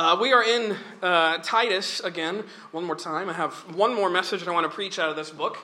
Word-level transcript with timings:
Uh, 0.00 0.16
we 0.18 0.32
are 0.32 0.42
in 0.42 0.74
uh, 1.02 1.36
Titus 1.42 2.00
again, 2.00 2.42
one 2.70 2.84
more 2.84 2.96
time. 2.96 3.28
I 3.28 3.34
have 3.34 3.52
one 3.76 3.94
more 3.94 4.08
message 4.08 4.40
that 4.40 4.48
I 4.48 4.52
want 4.54 4.64
to 4.64 4.74
preach 4.74 4.98
out 4.98 5.10
of 5.10 5.16
this 5.16 5.28
book. 5.28 5.58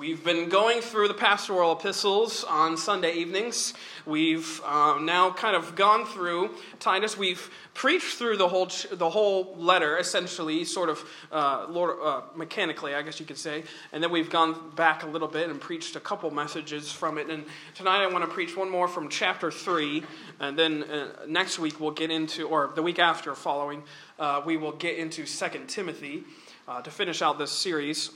We've 0.00 0.24
been 0.24 0.48
going 0.48 0.80
through 0.80 1.08
the 1.08 1.14
pastoral 1.14 1.72
epistles 1.72 2.42
on 2.44 2.78
Sunday 2.78 3.16
evenings. 3.16 3.74
We've 4.06 4.58
uh, 4.64 4.98
now 4.98 5.30
kind 5.30 5.54
of 5.54 5.76
gone 5.76 6.06
through 6.06 6.54
Titus. 6.78 7.18
We've 7.18 7.50
preached 7.74 8.16
through 8.16 8.38
the 8.38 8.48
whole 8.48 8.70
the 8.92 9.10
whole 9.10 9.54
letter, 9.58 9.98
essentially, 9.98 10.64
sort 10.64 10.88
of 10.88 11.04
uh, 11.30 11.66
Lord, 11.68 11.98
uh, 12.02 12.22
mechanically, 12.34 12.94
I 12.94 13.02
guess 13.02 13.20
you 13.20 13.26
could 13.26 13.36
say. 13.36 13.62
And 13.92 14.02
then 14.02 14.10
we've 14.10 14.30
gone 14.30 14.70
back 14.74 15.02
a 15.02 15.06
little 15.06 15.28
bit 15.28 15.50
and 15.50 15.60
preached 15.60 15.94
a 15.96 16.00
couple 16.00 16.30
messages 16.30 16.90
from 16.90 17.18
it. 17.18 17.28
And 17.28 17.44
tonight 17.74 18.02
I 18.02 18.06
want 18.06 18.24
to 18.24 18.30
preach 18.30 18.56
one 18.56 18.70
more 18.70 18.88
from 18.88 19.10
chapter 19.10 19.50
three. 19.50 20.02
And 20.38 20.58
then 20.58 20.82
uh, 20.84 21.08
next 21.28 21.58
week 21.58 21.78
we'll 21.78 21.90
get 21.90 22.10
into, 22.10 22.48
or 22.48 22.72
the 22.74 22.82
week 22.82 22.98
after, 22.98 23.34
following, 23.34 23.82
uh, 24.18 24.40
we 24.46 24.56
will 24.56 24.72
get 24.72 24.96
into 24.96 25.26
Second 25.26 25.68
Timothy 25.68 26.24
uh, 26.66 26.80
to 26.80 26.90
finish 26.90 27.20
out 27.20 27.38
this 27.38 27.52
series. 27.52 28.12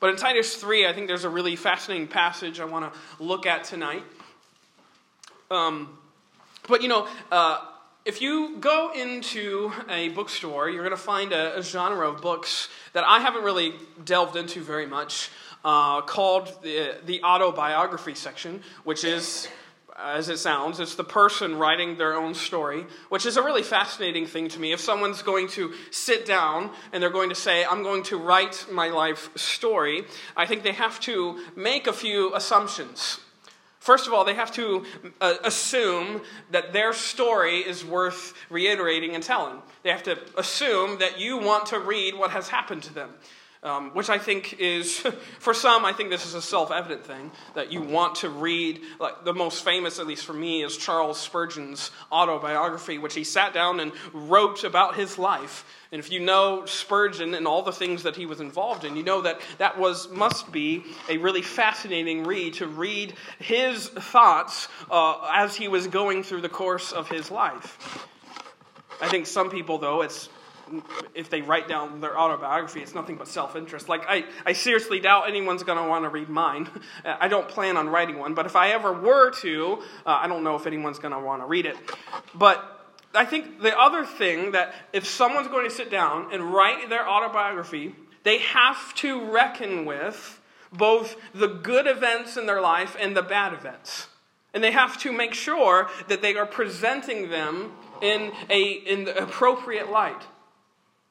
But 0.00 0.10
in 0.10 0.16
Titus 0.16 0.56
3, 0.56 0.86
I 0.86 0.94
think 0.94 1.08
there's 1.08 1.24
a 1.24 1.30
really 1.30 1.56
fascinating 1.56 2.08
passage 2.08 2.58
I 2.58 2.64
want 2.64 2.90
to 2.92 3.22
look 3.22 3.44
at 3.44 3.64
tonight. 3.64 4.02
Um, 5.50 5.98
but 6.68 6.80
you 6.82 6.88
know, 6.88 7.06
uh, 7.30 7.60
if 8.06 8.22
you 8.22 8.56
go 8.60 8.92
into 8.94 9.72
a 9.90 10.08
bookstore, 10.08 10.70
you're 10.70 10.82
going 10.82 10.96
to 10.96 11.02
find 11.02 11.32
a, 11.32 11.58
a, 11.58 11.62
genre 11.62 12.08
of 12.08 12.22
books 12.22 12.68
that 12.94 13.04
I 13.04 13.20
haven't 13.20 13.44
really 13.44 13.74
delved 14.04 14.36
into 14.36 14.62
very 14.62 14.86
much, 14.86 15.30
uh, 15.64 16.00
called 16.02 16.62
the, 16.62 16.96
the 17.04 17.22
autobiography 17.22 18.14
section, 18.14 18.62
which 18.84 19.04
is, 19.04 19.48
as 20.02 20.28
it 20.28 20.38
sounds, 20.38 20.80
it's 20.80 20.94
the 20.94 21.04
person 21.04 21.56
writing 21.56 21.96
their 21.96 22.14
own 22.14 22.34
story, 22.34 22.86
which 23.08 23.26
is 23.26 23.36
a 23.36 23.42
really 23.42 23.62
fascinating 23.62 24.26
thing 24.26 24.48
to 24.48 24.58
me. 24.58 24.72
If 24.72 24.80
someone's 24.80 25.22
going 25.22 25.48
to 25.48 25.72
sit 25.90 26.26
down 26.26 26.70
and 26.92 27.02
they're 27.02 27.10
going 27.10 27.28
to 27.28 27.34
say, 27.34 27.64
I'm 27.64 27.82
going 27.82 28.02
to 28.04 28.16
write 28.16 28.66
my 28.70 28.88
life 28.88 29.30
story, 29.36 30.04
I 30.36 30.46
think 30.46 30.62
they 30.62 30.72
have 30.72 31.00
to 31.00 31.44
make 31.56 31.86
a 31.86 31.92
few 31.92 32.34
assumptions. 32.34 33.20
First 33.78 34.06
of 34.06 34.12
all, 34.12 34.24
they 34.24 34.34
have 34.34 34.52
to 34.52 34.84
uh, 35.22 35.36
assume 35.42 36.20
that 36.50 36.74
their 36.74 36.92
story 36.92 37.58
is 37.58 37.82
worth 37.82 38.34
reiterating 38.50 39.14
and 39.14 39.24
telling. 39.24 39.62
They 39.82 39.90
have 39.90 40.02
to 40.02 40.18
assume 40.36 40.98
that 40.98 41.18
you 41.18 41.38
want 41.38 41.66
to 41.66 41.80
read 41.80 42.14
what 42.14 42.30
has 42.30 42.48
happened 42.48 42.82
to 42.84 42.94
them. 42.94 43.14
Um, 43.62 43.90
which 43.90 44.08
I 44.08 44.16
think 44.16 44.58
is, 44.58 45.00
for 45.38 45.52
some, 45.52 45.84
I 45.84 45.92
think 45.92 46.08
this 46.08 46.24
is 46.24 46.32
a 46.32 46.40
self 46.40 46.70
evident 46.70 47.04
thing 47.04 47.30
that 47.54 47.70
you 47.70 47.82
want 47.82 48.14
to 48.16 48.30
read. 48.30 48.80
Like 48.98 49.26
the 49.26 49.34
most 49.34 49.64
famous, 49.64 49.98
at 49.98 50.06
least 50.06 50.24
for 50.24 50.32
me, 50.32 50.62
is 50.62 50.78
Charles 50.78 51.20
Spurgeon's 51.20 51.90
autobiography, 52.10 52.96
which 52.96 53.12
he 53.12 53.22
sat 53.22 53.52
down 53.52 53.80
and 53.80 53.92
wrote 54.14 54.64
about 54.64 54.96
his 54.96 55.18
life. 55.18 55.66
And 55.92 55.98
if 55.98 56.10
you 56.10 56.20
know 56.20 56.64
Spurgeon 56.64 57.34
and 57.34 57.46
all 57.46 57.62
the 57.62 57.72
things 57.72 58.04
that 58.04 58.16
he 58.16 58.24
was 58.24 58.40
involved 58.40 58.84
in, 58.84 58.96
you 58.96 59.02
know 59.02 59.20
that 59.22 59.40
that 59.58 59.78
was 59.78 60.08
must 60.08 60.50
be 60.50 60.84
a 61.10 61.18
really 61.18 61.42
fascinating 61.42 62.24
read 62.24 62.54
to 62.54 62.66
read 62.66 63.14
his 63.40 63.88
thoughts 63.88 64.68
uh, 64.90 65.30
as 65.34 65.54
he 65.54 65.68
was 65.68 65.86
going 65.86 66.22
through 66.22 66.40
the 66.40 66.48
course 66.48 66.92
of 66.92 67.10
his 67.10 67.30
life. 67.30 68.06
I 69.02 69.08
think 69.08 69.26
some 69.26 69.50
people, 69.50 69.78
though, 69.78 70.02
it's 70.02 70.28
if 71.14 71.30
they 71.30 71.42
write 71.42 71.68
down 71.68 72.00
their 72.00 72.18
autobiography, 72.18 72.80
it's 72.80 72.94
nothing 72.94 73.16
but 73.16 73.28
self 73.28 73.56
interest. 73.56 73.88
Like, 73.88 74.04
I, 74.08 74.24
I 74.44 74.52
seriously 74.52 75.00
doubt 75.00 75.28
anyone's 75.28 75.62
going 75.62 75.82
to 75.82 75.88
want 75.88 76.04
to 76.04 76.08
read 76.08 76.28
mine. 76.28 76.68
I 77.04 77.28
don't 77.28 77.48
plan 77.48 77.76
on 77.76 77.88
writing 77.88 78.18
one, 78.18 78.34
but 78.34 78.46
if 78.46 78.56
I 78.56 78.70
ever 78.70 78.92
were 78.92 79.30
to, 79.42 79.82
uh, 80.06 80.18
I 80.22 80.26
don't 80.26 80.44
know 80.44 80.56
if 80.56 80.66
anyone's 80.66 80.98
going 80.98 81.14
to 81.14 81.20
want 81.20 81.42
to 81.42 81.46
read 81.46 81.66
it. 81.66 81.76
But 82.34 82.80
I 83.14 83.24
think 83.24 83.60
the 83.60 83.76
other 83.76 84.04
thing 84.04 84.52
that 84.52 84.74
if 84.92 85.06
someone's 85.06 85.48
going 85.48 85.68
to 85.68 85.74
sit 85.74 85.90
down 85.90 86.32
and 86.32 86.52
write 86.52 86.88
their 86.88 87.08
autobiography, 87.08 87.94
they 88.22 88.38
have 88.38 88.94
to 88.96 89.30
reckon 89.30 89.84
with 89.84 90.40
both 90.72 91.16
the 91.34 91.48
good 91.48 91.86
events 91.86 92.36
in 92.36 92.46
their 92.46 92.60
life 92.60 92.96
and 93.00 93.16
the 93.16 93.22
bad 93.22 93.52
events. 93.52 94.06
And 94.52 94.62
they 94.62 94.72
have 94.72 94.98
to 94.98 95.12
make 95.12 95.34
sure 95.34 95.88
that 96.08 96.22
they 96.22 96.36
are 96.36 96.46
presenting 96.46 97.30
them 97.30 97.72
in, 98.00 98.32
a, 98.48 98.62
in 98.62 99.04
the 99.04 99.22
appropriate 99.22 99.90
light. 99.90 100.22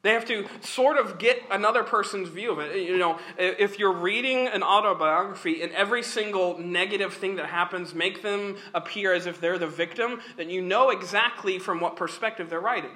They 0.02 0.14
have 0.14 0.26
to 0.26 0.48
sort 0.62 0.98
of 0.98 1.20
get 1.20 1.42
another 1.52 1.84
person's 1.84 2.30
view 2.30 2.54
of 2.54 2.60
it. 2.60 2.88
You 2.88 2.98
know, 2.98 3.20
if 3.38 3.78
you're 3.80 3.92
reading 3.94 4.48
an 4.48 4.64
autobiography 4.64 5.62
and 5.62 5.74
every 5.74 6.04
single 6.04 6.58
negative 6.58 7.14
thing 7.14 7.36
that 7.36 7.48
happens 7.48 7.94
make 7.94 8.22
them 8.22 8.56
appear 8.74 9.14
as 9.14 9.26
if 9.26 9.42
they're 9.42 9.58
the 9.58 9.68
victim, 9.68 10.22
then 10.38 10.50
you 10.50 10.62
know 10.62 10.90
exactly 10.90 11.60
from 11.60 11.82
what 11.82 11.98
perspective 11.98 12.50
they're 12.50 12.62
writing. 12.62 12.92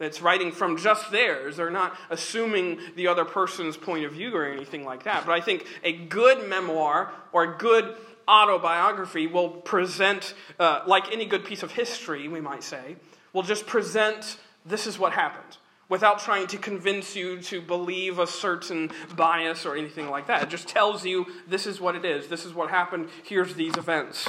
It's 0.00 0.22
writing 0.22 0.52
from 0.52 0.78
just 0.78 1.10
theirs. 1.10 1.56
They're 1.56 1.70
not 1.70 1.94
assuming 2.08 2.78
the 2.96 3.08
other 3.08 3.26
person's 3.26 3.76
point 3.76 4.06
of 4.06 4.12
view 4.12 4.34
or 4.34 4.46
anything 4.46 4.84
like 4.84 5.02
that. 5.02 5.26
But 5.26 5.32
I 5.32 5.42
think 5.42 5.66
a 5.84 5.92
good 5.92 6.48
memoir 6.48 7.12
or 7.32 7.42
a 7.44 7.58
good 7.58 7.94
autobiography 8.26 9.26
will 9.26 9.50
present, 9.50 10.34
uh, 10.58 10.82
like 10.86 11.12
any 11.12 11.26
good 11.26 11.44
piece 11.44 11.62
of 11.62 11.72
history, 11.72 12.28
we 12.28 12.40
might 12.40 12.62
say, 12.62 12.96
will 13.34 13.42
just 13.42 13.66
present 13.66 14.38
this 14.64 14.86
is 14.86 14.98
what 14.98 15.12
happened 15.12 15.58
without 15.88 16.18
trying 16.18 16.46
to 16.48 16.58
convince 16.58 17.16
you 17.16 17.40
to 17.40 17.60
believe 17.60 18.18
a 18.18 18.26
certain 18.26 18.90
bias 19.16 19.64
or 19.64 19.76
anything 19.76 20.10
like 20.10 20.26
that. 20.26 20.42
It 20.42 20.50
just 20.50 20.68
tells 20.68 21.04
you 21.04 21.26
this 21.46 21.66
is 21.66 21.80
what 21.80 21.94
it 21.94 22.04
is, 22.04 22.28
this 22.28 22.44
is 22.44 22.52
what 22.54 22.70
happened, 22.70 23.08
here's 23.24 23.54
these 23.54 23.76
events. 23.76 24.28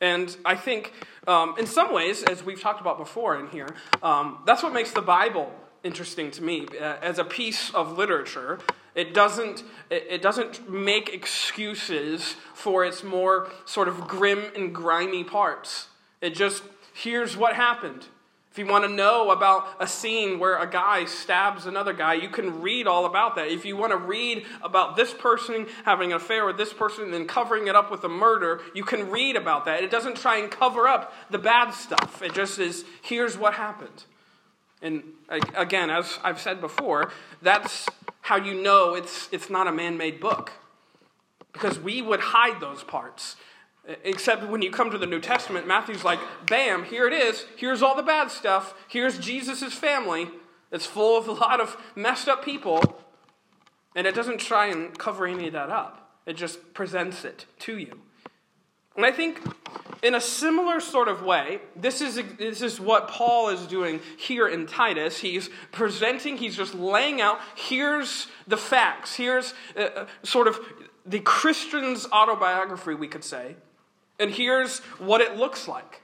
And 0.00 0.36
I 0.44 0.56
think, 0.56 0.92
um, 1.26 1.54
in 1.58 1.66
some 1.66 1.92
ways, 1.92 2.22
as 2.22 2.44
we've 2.44 2.60
talked 2.60 2.80
about 2.80 2.98
before 2.98 3.38
in 3.38 3.48
here, 3.48 3.74
um, 4.02 4.38
that's 4.44 4.62
what 4.62 4.74
makes 4.74 4.90
the 4.90 5.00
Bible 5.00 5.50
interesting 5.82 6.30
to 6.32 6.42
me. 6.42 6.66
Uh, 6.78 6.96
as 7.00 7.18
a 7.18 7.24
piece 7.24 7.72
of 7.74 7.96
literature, 7.96 8.58
it 8.94 9.14
doesn't, 9.14 9.62
it, 9.88 10.06
it 10.10 10.22
doesn't 10.22 10.70
make 10.70 11.14
excuses 11.14 12.36
for 12.54 12.84
its 12.84 13.02
more 13.02 13.50
sort 13.64 13.88
of 13.88 14.06
grim 14.06 14.44
and 14.54 14.74
grimy 14.74 15.24
parts. 15.24 15.88
It 16.20 16.34
just, 16.34 16.62
here's 16.92 17.36
what 17.36 17.54
happened. 17.54 18.06
If 18.56 18.60
you 18.60 18.72
want 18.72 18.84
to 18.84 18.90
know 18.90 19.32
about 19.32 19.68
a 19.78 19.86
scene 19.86 20.38
where 20.38 20.56
a 20.56 20.66
guy 20.66 21.04
stabs 21.04 21.66
another 21.66 21.92
guy, 21.92 22.14
you 22.14 22.30
can 22.30 22.62
read 22.62 22.86
all 22.86 23.04
about 23.04 23.36
that. 23.36 23.48
If 23.48 23.66
you 23.66 23.76
want 23.76 23.92
to 23.92 23.98
read 23.98 24.46
about 24.62 24.96
this 24.96 25.12
person 25.12 25.66
having 25.84 26.12
an 26.12 26.16
affair 26.16 26.46
with 26.46 26.56
this 26.56 26.72
person 26.72 27.04
and 27.04 27.12
then 27.12 27.26
covering 27.26 27.66
it 27.66 27.76
up 27.76 27.90
with 27.90 28.02
a 28.04 28.08
murder, 28.08 28.62
you 28.72 28.82
can 28.82 29.10
read 29.10 29.36
about 29.36 29.66
that. 29.66 29.82
It 29.82 29.90
doesn't 29.90 30.16
try 30.16 30.38
and 30.38 30.50
cover 30.50 30.88
up 30.88 31.12
the 31.28 31.36
bad 31.36 31.72
stuff, 31.72 32.22
it 32.22 32.32
just 32.32 32.58
is 32.58 32.86
here's 33.02 33.36
what 33.36 33.52
happened. 33.52 34.04
And 34.80 35.02
again, 35.54 35.90
as 35.90 36.18
I've 36.24 36.40
said 36.40 36.62
before, 36.62 37.12
that's 37.42 37.86
how 38.22 38.36
you 38.36 38.54
know 38.54 38.94
it's, 38.94 39.28
it's 39.32 39.50
not 39.50 39.66
a 39.66 39.72
man 39.72 39.98
made 39.98 40.18
book. 40.18 40.52
Because 41.52 41.78
we 41.78 42.00
would 42.00 42.20
hide 42.20 42.58
those 42.62 42.82
parts. 42.82 43.36
Except 44.02 44.44
when 44.44 44.62
you 44.62 44.70
come 44.70 44.90
to 44.90 44.98
the 44.98 45.06
New 45.06 45.20
Testament, 45.20 45.66
Matthew's 45.66 46.02
like, 46.02 46.18
bam, 46.46 46.84
here 46.84 47.06
it 47.06 47.12
is. 47.12 47.44
Here's 47.56 47.82
all 47.82 47.94
the 47.94 48.02
bad 48.02 48.30
stuff. 48.30 48.74
Here's 48.88 49.18
Jesus' 49.18 49.72
family. 49.72 50.28
It's 50.72 50.86
full 50.86 51.16
of 51.16 51.28
a 51.28 51.32
lot 51.32 51.60
of 51.60 51.76
messed 51.94 52.28
up 52.28 52.44
people. 52.44 53.00
And 53.94 54.06
it 54.06 54.14
doesn't 54.14 54.40
try 54.40 54.66
and 54.66 54.96
cover 54.98 55.26
any 55.26 55.46
of 55.46 55.52
that 55.52 55.70
up, 55.70 56.10
it 56.26 56.34
just 56.34 56.74
presents 56.74 57.24
it 57.24 57.46
to 57.60 57.78
you. 57.78 58.00
And 58.96 59.04
I 59.04 59.12
think 59.12 59.40
in 60.02 60.14
a 60.14 60.20
similar 60.20 60.80
sort 60.80 61.08
of 61.08 61.22
way, 61.22 61.60
this 61.74 62.00
is, 62.00 62.20
this 62.38 62.62
is 62.62 62.80
what 62.80 63.08
Paul 63.08 63.50
is 63.50 63.66
doing 63.66 64.00
here 64.16 64.48
in 64.48 64.66
Titus. 64.66 65.18
He's 65.18 65.50
presenting, 65.70 66.38
he's 66.38 66.56
just 66.56 66.74
laying 66.74 67.20
out 67.20 67.38
here's 67.54 68.26
the 68.46 68.56
facts, 68.56 69.14
here's 69.14 69.52
uh, 69.76 69.80
uh 69.80 70.06
sort 70.22 70.48
of 70.48 70.58
the 71.04 71.20
Christian's 71.20 72.06
autobiography, 72.06 72.94
we 72.94 73.06
could 73.06 73.24
say. 73.24 73.56
And 74.18 74.30
here's 74.30 74.80
what 74.98 75.20
it 75.20 75.36
looks 75.36 75.68
like. 75.68 76.02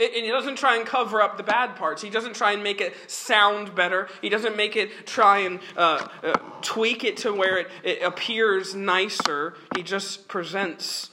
And 0.00 0.10
he 0.12 0.28
doesn't 0.28 0.56
try 0.56 0.76
and 0.76 0.84
cover 0.84 1.22
up 1.22 1.36
the 1.36 1.44
bad 1.44 1.76
parts. 1.76 2.02
He 2.02 2.10
doesn't 2.10 2.34
try 2.34 2.52
and 2.52 2.64
make 2.64 2.80
it 2.80 2.94
sound 3.08 3.76
better. 3.76 4.08
He 4.20 4.28
doesn't 4.28 4.56
make 4.56 4.74
it 4.74 5.06
try 5.06 5.40
and 5.40 5.60
uh, 5.76 6.08
uh, 6.22 6.32
tweak 6.62 7.04
it 7.04 7.18
to 7.18 7.32
where 7.32 7.58
it, 7.58 7.68
it 7.84 8.02
appears 8.02 8.74
nicer. 8.74 9.54
He 9.76 9.84
just 9.84 10.26
presents 10.26 11.10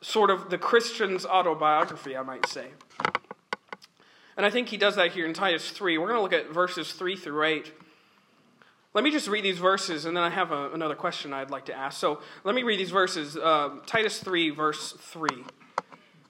sort 0.00 0.30
of 0.30 0.50
the 0.50 0.58
Christian's 0.58 1.24
autobiography, 1.24 2.16
I 2.16 2.22
might 2.22 2.46
say. 2.46 2.66
And 4.36 4.44
I 4.44 4.50
think 4.50 4.68
he 4.68 4.76
does 4.76 4.96
that 4.96 5.12
here 5.12 5.24
in 5.24 5.32
Titus 5.32 5.70
3. 5.70 5.96
We're 5.96 6.08
going 6.08 6.18
to 6.18 6.22
look 6.22 6.32
at 6.32 6.52
verses 6.52 6.92
3 6.92 7.14
through 7.14 7.44
8. 7.44 7.72
Let 8.94 9.02
me 9.02 9.10
just 9.10 9.26
read 9.26 9.44
these 9.44 9.58
verses, 9.58 10.04
and 10.04 10.16
then 10.16 10.22
I 10.22 10.30
have 10.30 10.52
a, 10.52 10.70
another 10.70 10.94
question 10.94 11.32
I'd 11.32 11.50
like 11.50 11.64
to 11.64 11.74
ask. 11.74 11.98
So 11.98 12.20
let 12.44 12.54
me 12.54 12.62
read 12.62 12.78
these 12.78 12.92
verses. 12.92 13.36
Uh, 13.36 13.70
Titus 13.86 14.20
3, 14.20 14.50
verse 14.50 14.92
3. 14.92 15.28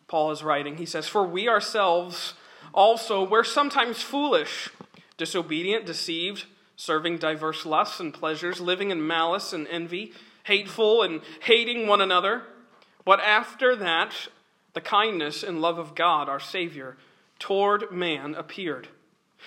Paul 0.09 0.31
is 0.31 0.43
writing. 0.43 0.79
He 0.79 0.87
says, 0.87 1.07
For 1.07 1.27
we 1.27 1.47
ourselves 1.47 2.33
also 2.73 3.23
were 3.23 3.45
sometimes 3.45 4.01
foolish, 4.01 4.71
disobedient, 5.19 5.85
deceived, 5.85 6.47
serving 6.75 7.19
diverse 7.19 7.67
lusts 7.67 8.01
and 8.01 8.15
pleasures, 8.15 8.63
living 8.63 8.91
in 8.91 9.07
malice 9.07 9.53
and 9.53 9.69
envy, 9.69 10.15
hateful 10.45 11.03
and 11.03 11.21
hating 11.41 11.87
one 11.87 12.01
another. 12.01 12.45
But 13.05 13.21
after 13.21 13.77
that, 13.77 14.15
the 14.73 14.81
kindness 14.81 15.43
and 15.43 15.61
love 15.61 15.79
of 15.79 15.95
God, 15.95 16.31
our 16.31 16.41
Savior, 16.41 16.97
toward 17.39 17.93
man 17.93 18.35
appeared 18.35 18.89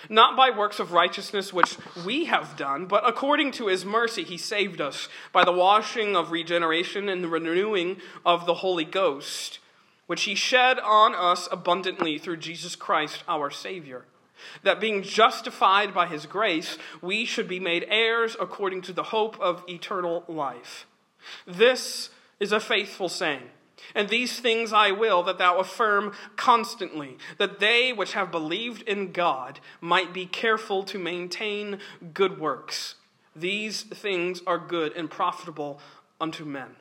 not 0.09 0.35
by 0.35 0.49
works 0.49 0.79
of 0.79 0.91
righteousness 0.91 1.53
which 1.53 1.77
we 2.05 2.25
have 2.25 2.55
done, 2.55 2.85
but 2.85 3.07
according 3.07 3.51
to 3.51 3.67
his 3.67 3.85
mercy 3.85 4.23
he 4.23 4.37
saved 4.37 4.81
us 4.81 5.09
by 5.31 5.43
the 5.43 5.51
washing 5.51 6.15
of 6.15 6.31
regeneration 6.31 7.09
and 7.09 7.23
the 7.23 7.27
renewing 7.27 7.97
of 8.25 8.45
the 8.45 8.55
Holy 8.55 8.85
Ghost, 8.85 9.59
which 10.05 10.23
he 10.23 10.35
shed 10.35 10.79
on 10.79 11.13
us 11.13 11.47
abundantly 11.51 12.17
through 12.17 12.37
Jesus 12.37 12.75
Christ 12.75 13.23
our 13.27 13.49
Savior. 13.49 14.05
That 14.63 14.79
being 14.79 15.01
justified 15.01 15.93
by 15.93 16.07
his 16.07 16.25
grace, 16.25 16.77
we 17.01 17.25
should 17.25 17.47
be 17.47 17.59
made 17.59 17.87
heirs 17.89 18.35
according 18.39 18.83
to 18.83 18.93
the 18.93 19.03
hope 19.03 19.39
of 19.39 19.63
eternal 19.67 20.23
life. 20.27 20.85
This 21.45 22.09
is 22.39 22.51
a 22.51 22.59
faithful 22.59 23.09
saying. 23.09 23.49
And 23.95 24.09
these 24.09 24.39
things 24.39 24.73
I 24.73 24.91
will 24.91 25.23
that 25.23 25.37
thou 25.37 25.57
affirm 25.59 26.13
constantly, 26.35 27.17
that 27.37 27.59
they 27.59 27.93
which 27.93 28.13
have 28.13 28.31
believed 28.31 28.81
in 28.83 29.11
God 29.11 29.59
might 29.81 30.13
be 30.13 30.25
careful 30.25 30.83
to 30.83 30.99
maintain 30.99 31.79
good 32.13 32.39
works. 32.39 32.95
These 33.35 33.83
things 33.83 34.41
are 34.47 34.57
good 34.57 34.93
and 34.95 35.09
profitable 35.09 35.79
unto 36.19 36.43
men. 36.43 36.75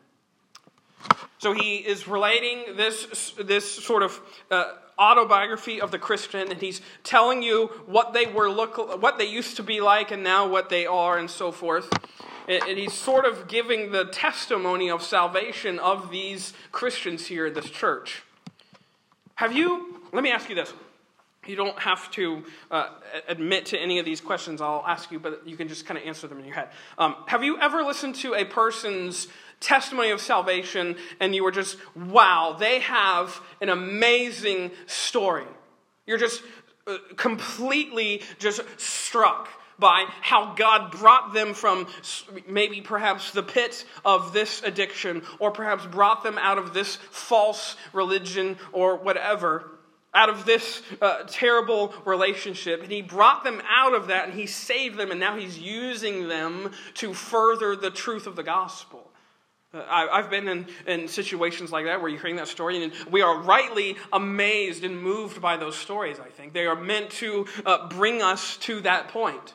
So 1.38 1.52
he 1.52 1.76
is 1.76 2.08
relating 2.08 2.76
this, 2.76 3.34
this 3.38 3.70
sort 3.70 4.02
of 4.02 4.20
uh, 4.50 4.72
autobiography 4.98 5.80
of 5.80 5.90
the 5.90 5.98
Christian, 5.98 6.50
and 6.50 6.60
he's 6.60 6.80
telling 7.04 7.42
you 7.42 7.66
what 7.86 8.14
they 8.14 8.26
were 8.26 8.48
look, 8.50 9.00
what 9.00 9.18
they 9.18 9.26
used 9.26 9.56
to 9.56 9.62
be 9.62 9.80
like, 9.80 10.10
and 10.10 10.22
now 10.22 10.48
what 10.48 10.70
they 10.70 10.86
are, 10.86 11.18
and 11.18 11.30
so 11.30 11.52
forth. 11.52 11.90
And 12.48 12.78
he's 12.78 12.92
sort 12.92 13.24
of 13.24 13.48
giving 13.48 13.90
the 13.90 14.04
testimony 14.04 14.90
of 14.90 15.02
salvation 15.02 15.78
of 15.78 16.10
these 16.10 16.52
Christians 16.70 17.26
here 17.26 17.46
in 17.46 17.54
this 17.54 17.68
church. 17.68 18.22
Have 19.34 19.52
you, 19.52 20.00
let 20.12 20.22
me 20.22 20.30
ask 20.30 20.48
you 20.48 20.54
this. 20.54 20.72
You 21.44 21.56
don't 21.56 21.78
have 21.78 22.10
to 22.12 22.44
uh, 22.70 22.88
admit 23.28 23.66
to 23.66 23.78
any 23.78 23.98
of 23.98 24.04
these 24.04 24.20
questions 24.20 24.60
I'll 24.60 24.84
ask 24.86 25.12
you, 25.12 25.20
but 25.20 25.46
you 25.46 25.56
can 25.56 25.68
just 25.68 25.86
kind 25.86 25.98
of 25.98 26.04
answer 26.06 26.26
them 26.26 26.38
in 26.38 26.44
your 26.44 26.54
head. 26.54 26.68
Um, 26.98 27.16
have 27.26 27.44
you 27.44 27.58
ever 27.60 27.82
listened 27.82 28.16
to 28.16 28.34
a 28.34 28.44
person's 28.44 29.28
testimony 29.60 30.10
of 30.10 30.20
salvation 30.20 30.96
and 31.20 31.34
you 31.34 31.44
were 31.44 31.52
just, 31.52 31.78
wow, 31.94 32.56
they 32.58 32.80
have 32.80 33.40
an 33.60 33.68
amazing 33.68 34.72
story? 34.86 35.46
You're 36.06 36.18
just 36.18 36.42
uh, 36.86 36.96
completely 37.16 38.22
just 38.38 38.60
struck 38.76 39.48
by 39.78 40.06
how 40.20 40.54
God 40.54 40.92
brought 40.92 41.34
them 41.34 41.54
from 41.54 41.86
maybe 42.46 42.80
perhaps 42.80 43.30
the 43.32 43.42
pit 43.42 43.84
of 44.04 44.32
this 44.32 44.62
addiction, 44.62 45.22
or 45.38 45.50
perhaps 45.50 45.86
brought 45.86 46.22
them 46.22 46.38
out 46.38 46.58
of 46.58 46.72
this 46.72 46.96
false 47.10 47.76
religion 47.92 48.56
or 48.72 48.96
whatever, 48.96 49.70
out 50.14 50.28
of 50.30 50.46
this 50.46 50.82
uh, 51.02 51.24
terrible 51.28 51.92
relationship. 52.04 52.82
And 52.82 52.90
He 52.90 53.02
brought 53.02 53.44
them 53.44 53.60
out 53.68 53.94
of 53.94 54.06
that 54.08 54.28
and 54.28 54.38
He 54.38 54.46
saved 54.46 54.96
them, 54.96 55.10
and 55.10 55.20
now 55.20 55.36
He's 55.36 55.58
using 55.58 56.28
them 56.28 56.72
to 56.94 57.12
further 57.12 57.76
the 57.76 57.90
truth 57.90 58.26
of 58.26 58.36
the 58.36 58.42
gospel. 58.42 59.10
Uh, 59.74 59.82
I've 59.88 60.30
been 60.30 60.48
in, 60.48 60.66
in 60.86 61.08
situations 61.08 61.72
like 61.72 61.84
that 61.86 62.00
where 62.00 62.08
you're 62.08 62.20
hearing 62.20 62.36
that 62.36 62.48
story, 62.48 62.82
and 62.82 62.92
we 63.10 63.20
are 63.22 63.38
rightly 63.38 63.96
amazed 64.12 64.84
and 64.84 65.00
moved 65.00 65.40
by 65.40 65.56
those 65.56 65.76
stories, 65.76 66.18
I 66.18 66.28
think. 66.28 66.52
They 66.52 66.66
are 66.66 66.76
meant 66.76 67.10
to 67.10 67.46
uh, 67.64 67.88
bring 67.88 68.22
us 68.22 68.56
to 68.58 68.80
that 68.82 69.08
point. 69.08 69.52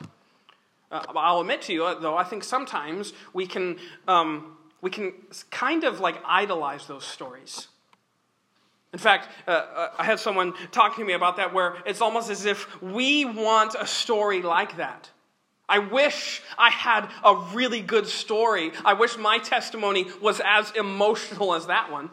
Uh, 0.90 1.02
I'll 1.16 1.40
admit 1.40 1.62
to 1.62 1.72
you, 1.72 1.84
uh, 1.84 1.98
though, 1.98 2.16
I 2.16 2.24
think 2.24 2.44
sometimes 2.44 3.14
we 3.32 3.46
can, 3.46 3.78
um, 4.06 4.58
we 4.82 4.90
can 4.90 5.14
kind 5.50 5.84
of 5.84 6.00
like 6.00 6.22
idolize 6.26 6.86
those 6.86 7.04
stories. 7.04 7.68
In 8.92 8.98
fact, 8.98 9.28
uh, 9.48 9.50
uh, 9.50 9.88
I 9.98 10.04
had 10.04 10.20
someone 10.20 10.52
talking 10.70 11.04
to 11.04 11.08
me 11.08 11.14
about 11.14 11.36
that 11.36 11.54
where 11.54 11.76
it's 11.86 12.02
almost 12.02 12.28
as 12.28 12.44
if 12.44 12.80
we 12.82 13.24
want 13.24 13.74
a 13.80 13.86
story 13.86 14.42
like 14.42 14.76
that. 14.76 15.08
I 15.68 15.78
wish 15.78 16.42
I 16.58 16.70
had 16.70 17.08
a 17.24 17.36
really 17.54 17.80
good 17.80 18.06
story. 18.06 18.72
I 18.84 18.94
wish 18.94 19.16
my 19.16 19.38
testimony 19.38 20.06
was 20.20 20.40
as 20.44 20.70
emotional 20.72 21.54
as 21.54 21.66
that 21.66 21.90
one. 21.90 22.10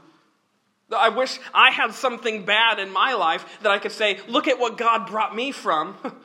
I 0.96 1.10
wish 1.10 1.40
I 1.54 1.72
had 1.72 1.94
something 1.94 2.46
bad 2.46 2.80
in 2.80 2.92
my 2.92 3.14
life 3.14 3.60
that 3.62 3.72
I 3.72 3.80
could 3.80 3.92
say, 3.92 4.20
look 4.28 4.48
at 4.48 4.60
what 4.60 4.78
God 4.78 5.08
brought 5.08 5.36
me 5.36 5.52
from. 5.52 5.96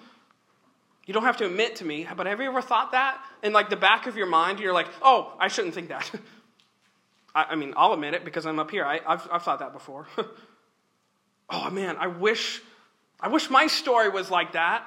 You 1.06 1.12
don't 1.12 1.24
have 1.24 1.36
to 1.38 1.46
admit 1.46 1.76
to 1.76 1.84
me, 1.84 2.06
but 2.16 2.26
have 2.26 2.40
you 2.40 2.48
ever 2.48 2.62
thought 2.62 2.92
that 2.92 3.22
in 3.42 3.52
like 3.52 3.68
the 3.68 3.76
back 3.76 4.06
of 4.06 4.16
your 4.16 4.26
mind? 4.26 4.58
You're 4.58 4.72
like, 4.72 4.88
oh, 5.02 5.34
I 5.38 5.48
shouldn't 5.48 5.74
think 5.74 5.88
that. 5.88 6.10
I, 7.34 7.44
I, 7.50 7.54
mean, 7.56 7.74
I'll 7.76 7.92
admit 7.92 8.14
it 8.14 8.24
because 8.24 8.46
I'm 8.46 8.58
up 8.58 8.70
here. 8.70 8.84
I, 8.84 9.00
have 9.06 9.28
I've 9.30 9.42
thought 9.42 9.58
that 9.58 9.72
before. 9.72 10.06
oh 11.50 11.70
man, 11.70 11.96
I 11.98 12.06
wish, 12.06 12.62
I 13.20 13.28
wish 13.28 13.50
my 13.50 13.66
story 13.66 14.08
was 14.08 14.30
like 14.30 14.52
that. 14.52 14.84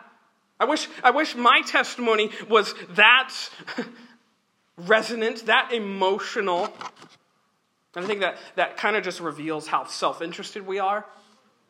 I 0.60 0.66
wish, 0.66 0.88
I 1.04 1.12
wish 1.12 1.36
my 1.36 1.62
testimony 1.62 2.32
was 2.50 2.74
that 2.92 3.34
resonant, 4.78 5.46
that 5.46 5.72
emotional. 5.74 6.66
And 7.96 8.06
I 8.06 8.08
think 8.08 8.22
that 8.22 8.38
that 8.56 8.78
kind 8.78 8.96
of 8.96 9.04
just 9.04 9.20
reveals 9.20 9.68
how 9.68 9.86
self 9.86 10.22
interested 10.22 10.66
we 10.66 10.80
are 10.80 11.06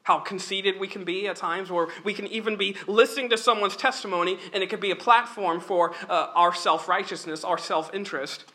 how 0.07 0.19
conceited 0.19 0.79
we 0.79 0.87
can 0.87 1.03
be 1.03 1.27
at 1.27 1.35
times, 1.35 1.69
or 1.69 1.89
we 2.05 2.13
can 2.13 2.25
even 2.27 2.55
be 2.55 2.77
listening 2.87 3.29
to 3.29 3.37
someone's 3.37 3.75
testimony 3.75 4.39
and 4.53 4.63
it 4.63 4.69
could 4.69 4.79
be 4.79 4.91
a 4.91 4.95
platform 4.95 5.59
for 5.59 5.93
uh, 6.07 6.31
our 6.33 6.53
self 6.55 6.87
righteousness, 6.87 7.43
our 7.43 7.57
self 7.57 7.93
interest. 7.93 8.45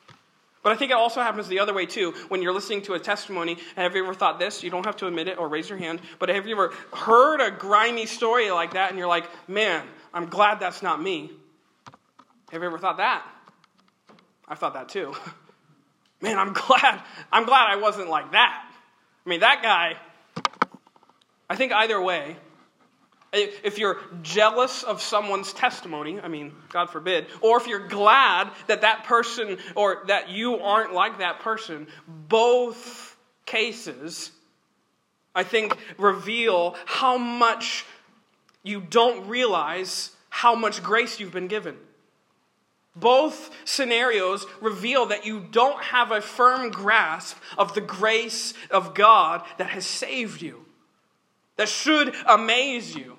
But 0.63 0.73
I 0.73 0.77
think 0.77 0.93
it 0.93 0.95
also 0.95 1.21
happens 1.21 1.49
the 1.49 1.59
other 1.59 1.75
way 1.75 1.85
too. 1.85 2.15
When 2.29 2.41
you're 2.41 2.55
listening 2.55 2.81
to 2.83 2.95
a 2.95 2.99
testimony, 2.99 3.59
have 3.77 3.95
you 3.95 4.03
ever 4.03 4.15
thought 4.15 4.39
this? 4.39 4.63
You 4.63 4.71
don't 4.71 4.87
have 4.87 4.97
to 4.99 5.07
admit 5.07 5.29
it 5.29 5.39
or 5.39 5.47
raise 5.47 5.69
your 5.69 5.77
hand, 5.77 6.01
but 6.19 6.31
have 6.31 6.47
you 6.47 6.55
ever 6.55 6.73
heard 6.95 7.43
a 7.43 7.51
grimy 7.51 8.07
story 8.07 8.51
like 8.51 8.73
that 8.73 8.89
and 8.89 8.99
you're 8.99 9.07
like, 9.07 9.29
man, 9.47 9.85
I'm 10.15 10.27
glad 10.27 10.61
that's 10.61 10.83
not 10.83 11.03
me? 11.03 11.31
Have 12.51 12.61
you 12.61 12.69
ever 12.69 12.79
thought 12.79 12.99
that? 12.99 13.25
I've 14.47 14.59
thought 14.59 14.75
that 14.75 14.89
too. 14.89 15.15
Man, 16.21 16.39
I'm 16.39 16.53
glad, 16.53 17.01
I'm 17.31 17.45
glad 17.45 17.71
I 17.71 17.77
wasn't 17.77 18.09
like 18.09 18.33
that. 18.33 18.69
I 19.25 19.29
mean, 19.29 19.41
that 19.41 19.63
guy, 19.63 19.97
I 21.49 21.57
think 21.57 21.73
either 21.73 22.01
way, 22.01 22.37
if 23.33 23.79
you're 23.79 23.99
jealous 24.23 24.83
of 24.83 25.01
someone's 25.01 25.55
testimony, 25.55 26.21
I 26.21 26.29
mean, 26.29 26.53
God 26.69 26.91
forbid, 26.91 27.27
or 27.41 27.57
if 27.57 27.67
you're 27.67 27.89
glad 27.89 28.51
that 28.67 28.83
that 28.83 29.05
person 29.05 29.57
or 29.75 30.03
that 30.09 30.29
you 30.29 30.57
aren't 30.57 30.93
like 30.93 31.19
that 31.19 31.41
person, 31.41 31.87
both 32.07 33.17
cases, 33.47 34.31
I 35.35 35.45
think, 35.45 35.75
reveal 35.97 36.77
how 36.85 37.17
much 37.17 37.87
you 38.63 38.81
don't 38.81 39.29
realize 39.29 40.11
how 40.29 40.55
much 40.55 40.83
grace 40.83 41.21
you've 41.21 41.33
been 41.33 41.49
given. 41.49 41.77
Both 42.95 43.51
scenarios 43.65 44.47
reveal 44.61 45.07
that 45.07 45.25
you 45.25 45.41
don't 45.51 45.83
have 45.83 46.11
a 46.11 46.21
firm 46.21 46.71
grasp 46.71 47.39
of 47.57 47.75
the 47.75 47.81
grace 47.81 48.55
of 48.71 48.95
God 48.95 49.43
that 49.59 49.71
has 49.71 49.87
saved 49.87 50.43
you 50.43 50.67
that 51.57 51.69
should 51.69 52.15
amaze 52.27 52.95
you. 52.95 53.17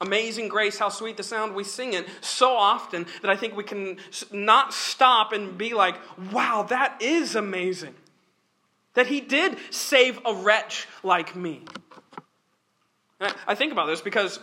Amazing 0.00 0.48
grace, 0.48 0.78
how 0.78 0.90
sweet 0.90 1.16
the 1.16 1.22
sound. 1.22 1.54
We 1.54 1.64
sing 1.64 1.94
it 1.94 2.06
so 2.20 2.50
often 2.50 3.06
that 3.22 3.30
I 3.30 3.36
think 3.36 3.56
we 3.56 3.64
can 3.64 3.96
not 4.30 4.74
stop 4.74 5.32
and 5.32 5.56
be 5.56 5.72
like, 5.72 5.96
wow, 6.30 6.64
that 6.64 7.00
is 7.00 7.34
amazing. 7.34 7.94
That 8.92 9.06
he 9.06 9.22
did 9.22 9.56
save 9.70 10.20
a 10.26 10.34
wretch 10.34 10.86
like 11.02 11.34
me. 11.34 11.62
I 13.46 13.54
think 13.54 13.72
about 13.72 13.86
this 13.86 14.02
because 14.02 14.38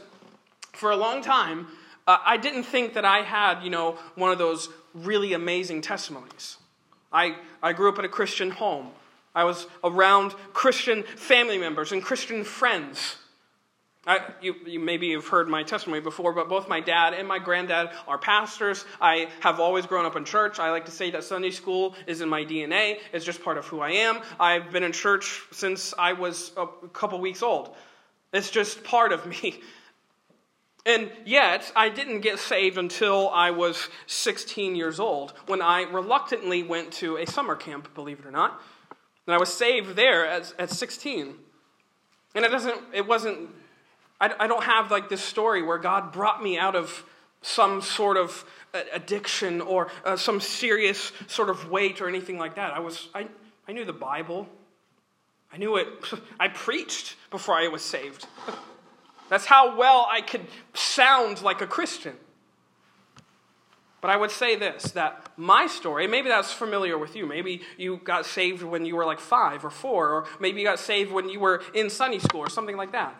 for 0.73 0.91
a 0.91 0.97
long 0.97 1.21
time, 1.21 1.67
uh, 2.05 2.17
I 2.25 2.37
didn't 2.37 2.63
think 2.63 2.93
that 2.93 3.05
I 3.05 3.19
had, 3.19 3.63
you 3.63 3.69
know, 3.69 3.97
one 4.15 4.31
of 4.31 4.37
those 4.37 4.69
really 4.93 5.33
amazing 5.33 5.81
testimonies. 5.81 6.57
I, 7.11 7.35
I 7.61 7.73
grew 7.73 7.89
up 7.89 7.99
in 7.99 8.05
a 8.05 8.09
Christian 8.09 8.51
home. 8.51 8.89
I 9.35 9.45
was 9.45 9.67
around 9.83 10.31
Christian 10.53 11.03
family 11.03 11.57
members 11.57 11.91
and 11.91 12.03
Christian 12.03 12.43
friends. 12.43 13.17
I, 14.05 14.19
you, 14.41 14.55
you 14.65 14.79
maybe 14.81 15.13
have 15.13 15.27
heard 15.27 15.47
my 15.47 15.63
testimony 15.63 16.01
before, 16.01 16.33
but 16.33 16.49
both 16.49 16.67
my 16.67 16.81
dad 16.81 17.13
and 17.13 17.25
my 17.25 17.39
granddad 17.39 17.89
are 18.05 18.17
pastors. 18.17 18.83
I 18.99 19.29
have 19.39 19.61
always 19.61 19.85
grown 19.85 20.05
up 20.05 20.17
in 20.17 20.25
church. 20.25 20.59
I 20.59 20.71
like 20.71 20.85
to 20.85 20.91
say 20.91 21.11
that 21.11 21.23
Sunday 21.23 21.51
school 21.51 21.95
is 22.05 22.19
in 22.19 22.27
my 22.27 22.43
DNA. 22.43 22.97
It's 23.13 23.23
just 23.23 23.41
part 23.41 23.57
of 23.57 23.65
who 23.65 23.79
I 23.79 23.91
am. 23.91 24.19
I've 24.39 24.71
been 24.71 24.83
in 24.83 24.91
church 24.91 25.41
since 25.51 25.93
I 25.97 26.13
was 26.13 26.51
a 26.57 26.67
couple 26.89 27.21
weeks 27.21 27.41
old. 27.41 27.73
It's 28.33 28.49
just 28.49 28.83
part 28.83 29.13
of 29.13 29.25
me. 29.25 29.61
And 30.85 31.09
yet, 31.25 31.71
I 31.75 31.89
didn't 31.89 32.21
get 32.21 32.39
saved 32.39 32.77
until 32.77 33.29
I 33.29 33.51
was 33.51 33.87
16 34.07 34.75
years 34.75 34.99
old 34.99 35.33
when 35.45 35.61
I 35.61 35.83
reluctantly 35.83 36.61
went 36.61 36.91
to 36.93 37.17
a 37.17 37.25
summer 37.25 37.55
camp, 37.55 37.93
believe 37.95 38.19
it 38.19 38.25
or 38.25 38.31
not. 38.31 38.61
And 39.25 39.33
I 39.33 39.37
was 39.37 39.53
saved 39.53 39.95
there 39.95 40.25
at, 40.25 40.53
at 40.59 40.69
16. 40.69 41.35
And 42.35 42.45
it 42.45 42.49
doesn't, 42.49 42.81
it 42.93 43.07
wasn't 43.07 43.49
I, 44.23 44.33
I 44.39 44.47
don't 44.47 44.63
have 44.63 44.89
like 44.89 45.09
this 45.09 45.21
story 45.21 45.61
where 45.61 45.77
God 45.77 46.13
brought 46.13 46.41
me 46.41 46.57
out 46.57 46.77
of 46.77 47.03
some 47.41 47.81
sort 47.81 48.15
of 48.15 48.45
addiction 48.93 49.59
or 49.59 49.91
uh, 50.05 50.15
some 50.15 50.39
serious 50.39 51.11
sort 51.27 51.49
of 51.49 51.69
weight 51.69 52.01
or 52.01 52.07
anything 52.07 52.37
like 52.37 52.55
that. 52.55 52.73
I 52.73 52.79
was 52.79 53.09
I, 53.13 53.27
I 53.67 53.73
knew 53.73 53.83
the 53.83 53.91
Bible. 53.91 54.47
I 55.51 55.57
knew 55.57 55.75
it. 55.75 55.87
I 56.39 56.47
preached 56.47 57.17
before 57.31 57.55
I 57.55 57.67
was 57.67 57.81
saved. 57.81 58.25
That's 59.29 59.45
how 59.45 59.77
well 59.77 60.07
I 60.11 60.21
could 60.21 60.45
sound 60.73 61.41
like 61.41 61.61
a 61.61 61.67
Christian. 61.67 62.15
But 64.03 64.11
I 64.11 64.17
would 64.17 64.31
say 64.31 64.57
this 64.57 64.91
that 64.91 65.31
my 65.37 65.65
story, 65.65 66.07
maybe 66.07 66.27
that's 66.27 66.51
familiar 66.51 66.97
with 66.97 67.15
you. 67.15 67.25
Maybe 67.25 67.61
you 67.77 68.01
got 68.03 68.25
saved 68.25 68.61
when 68.61 68.85
you 68.85 68.97
were 68.97 69.05
like 69.05 69.21
five 69.21 69.63
or 69.63 69.69
four, 69.69 70.09
or 70.09 70.25
maybe 70.41 70.59
you 70.59 70.67
got 70.67 70.79
saved 70.79 71.09
when 71.11 71.29
you 71.29 71.39
were 71.39 71.63
in 71.73 71.89
Sunday 71.89 72.19
school 72.19 72.41
or 72.41 72.49
something 72.49 72.75
like 72.75 72.91
that. 72.91 73.15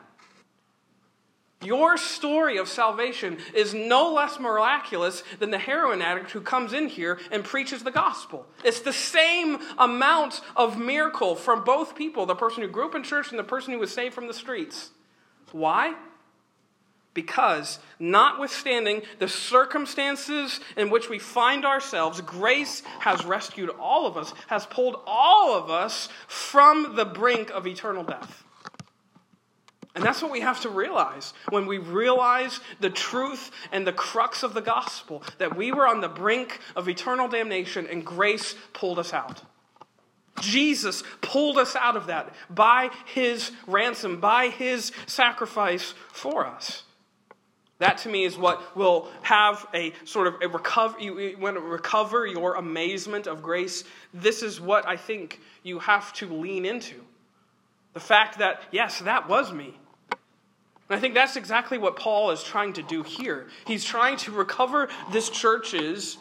Your 1.63 1.97
story 1.97 2.57
of 2.57 2.67
salvation 2.67 3.37
is 3.53 3.73
no 3.73 4.11
less 4.13 4.39
miraculous 4.39 5.23
than 5.39 5.51
the 5.51 5.57
heroin 5.57 6.01
addict 6.01 6.31
who 6.31 6.41
comes 6.41 6.73
in 6.73 6.89
here 6.89 7.17
and 7.31 7.45
preaches 7.45 7.83
the 7.83 7.91
gospel. 7.91 8.45
It's 8.65 8.81
the 8.81 8.91
same 8.91 9.59
amount 9.77 10.41
of 10.55 10.77
miracle 10.77 11.35
from 11.35 11.63
both 11.63 11.95
people 11.95 12.25
the 12.25 12.35
person 12.35 12.61
who 12.61 12.67
grew 12.67 12.87
up 12.87 12.95
in 12.95 13.03
church 13.03 13.29
and 13.29 13.39
the 13.39 13.43
person 13.43 13.71
who 13.71 13.79
was 13.79 13.93
saved 13.93 14.13
from 14.13 14.27
the 14.27 14.33
streets. 14.33 14.91
Why? 15.53 15.95
Because, 17.13 17.79
notwithstanding 17.99 19.03
the 19.19 19.27
circumstances 19.27 20.59
in 20.75 20.89
which 20.89 21.09
we 21.09 21.19
find 21.19 21.63
ourselves, 21.63 22.19
grace 22.21 22.81
has 22.99 23.23
rescued 23.23 23.69
all 23.79 24.07
of 24.07 24.17
us, 24.17 24.33
has 24.47 24.65
pulled 24.65 24.99
all 25.05 25.55
of 25.55 25.69
us 25.69 26.09
from 26.27 26.95
the 26.95 27.05
brink 27.05 27.51
of 27.51 27.67
eternal 27.67 28.03
death. 28.03 28.43
And 29.95 30.03
that's 30.03 30.23
what 30.23 30.31
we 30.31 30.39
have 30.39 30.61
to 30.61 30.69
realize 30.69 31.33
when 31.49 31.67
we 31.67 31.77
realize 31.77 32.59
the 32.79 32.89
truth 32.89 33.51
and 33.71 33.85
the 33.85 33.93
crux 33.93 34.41
of 34.41 34.55
the 34.55 34.61
gospel 34.61 35.21
that 35.37 35.55
we 35.55 35.71
were 35.71 35.87
on 35.87 36.01
the 36.01 36.09
brink 36.09 36.59
of 36.75 36.89
eternal 36.89 37.27
damnation 37.27 37.85
and 37.85 38.03
grace 38.03 38.55
pulled 38.73 38.97
us 38.97 39.13
out. 39.13 39.43
Jesus 40.41 41.03
pulled 41.21 41.57
us 41.57 41.75
out 41.75 41.95
of 41.95 42.07
that 42.07 42.33
by 42.49 42.89
his 43.05 43.51
ransom, 43.67 44.19
by 44.19 44.49
his 44.49 44.91
sacrifice 45.05 45.93
for 46.11 46.45
us. 46.45 46.83
That 47.79 47.97
to 47.99 48.09
me 48.09 48.23
is 48.23 48.37
what 48.37 48.75
will 48.77 49.09
have 49.23 49.67
a 49.73 49.93
sort 50.05 50.27
of 50.27 50.35
a 50.41 50.47
recover. 50.47 50.99
You 50.99 51.37
want 51.37 51.57
to 51.57 51.61
recover 51.61 52.25
your 52.25 52.55
amazement 52.55 53.27
of 53.27 53.41
grace. 53.41 53.83
This 54.13 54.41
is 54.41 54.61
what 54.61 54.87
I 54.87 54.95
think 54.95 55.41
you 55.63 55.79
have 55.79 56.13
to 56.13 56.27
lean 56.27 56.65
into. 56.65 57.01
The 57.93 57.99
fact 57.99 58.39
that, 58.39 58.63
yes, 58.71 58.99
that 58.99 59.27
was 59.27 59.51
me. 59.51 59.77
And 60.89 60.97
I 60.97 60.99
think 60.99 61.13
that's 61.13 61.35
exactly 61.35 61.77
what 61.77 61.95
Paul 61.95 62.31
is 62.31 62.43
trying 62.43 62.73
to 62.73 62.83
do 62.83 63.03
here. 63.03 63.47
He's 63.65 63.83
trying 63.83 64.17
to 64.17 64.31
recover 64.31 64.89
this 65.11 65.29
church's 65.29 66.17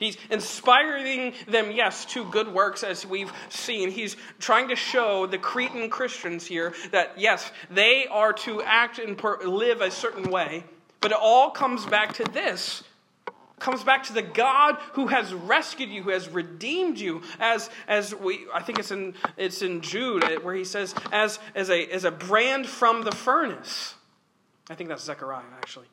He's 0.00 0.16
inspiring 0.30 1.34
them, 1.46 1.70
yes, 1.70 2.04
to 2.06 2.24
good 2.24 2.52
works, 2.52 2.82
as 2.82 3.06
we've 3.06 3.32
seen. 3.48 3.90
He's 3.90 4.16
trying 4.38 4.68
to 4.68 4.76
show 4.76 5.26
the 5.26 5.38
Cretan 5.38 5.88
Christians 5.88 6.46
here 6.46 6.74
that, 6.90 7.12
yes, 7.16 7.52
they 7.70 8.06
are 8.08 8.32
to 8.32 8.62
act 8.62 8.98
and 8.98 9.20
live 9.44 9.80
a 9.80 9.90
certain 9.90 10.30
way, 10.30 10.64
but 11.00 11.12
it 11.12 11.18
all 11.20 11.50
comes 11.50 11.86
back 11.86 12.14
to 12.14 12.24
this. 12.24 12.82
comes 13.58 13.82
back 13.82 14.02
to 14.04 14.12
the 14.12 14.22
God 14.22 14.76
who 14.92 15.06
has 15.06 15.32
rescued 15.32 15.88
you, 15.88 16.02
who 16.02 16.10
has 16.10 16.28
redeemed 16.28 16.98
you, 16.98 17.22
as 17.40 17.70
as 17.88 18.14
we 18.14 18.46
I 18.52 18.62
think 18.62 18.78
it's 18.78 18.90
in 18.90 19.14
it's 19.36 19.62
in 19.62 19.80
Jude 19.80 20.24
uh, 20.24 20.40
where 20.40 20.54
he 20.54 20.64
says, 20.64 20.94
as 21.12 21.38
as 21.54 21.70
a 21.70 21.86
as 21.86 22.04
a 22.04 22.10
brand 22.10 22.66
from 22.66 23.04
the 23.04 23.12
furnace. 23.12 23.94
I 24.68 24.74
think 24.74 24.88
that's 24.90 25.04
Zechariah 25.04 25.44
actually. 25.56 25.86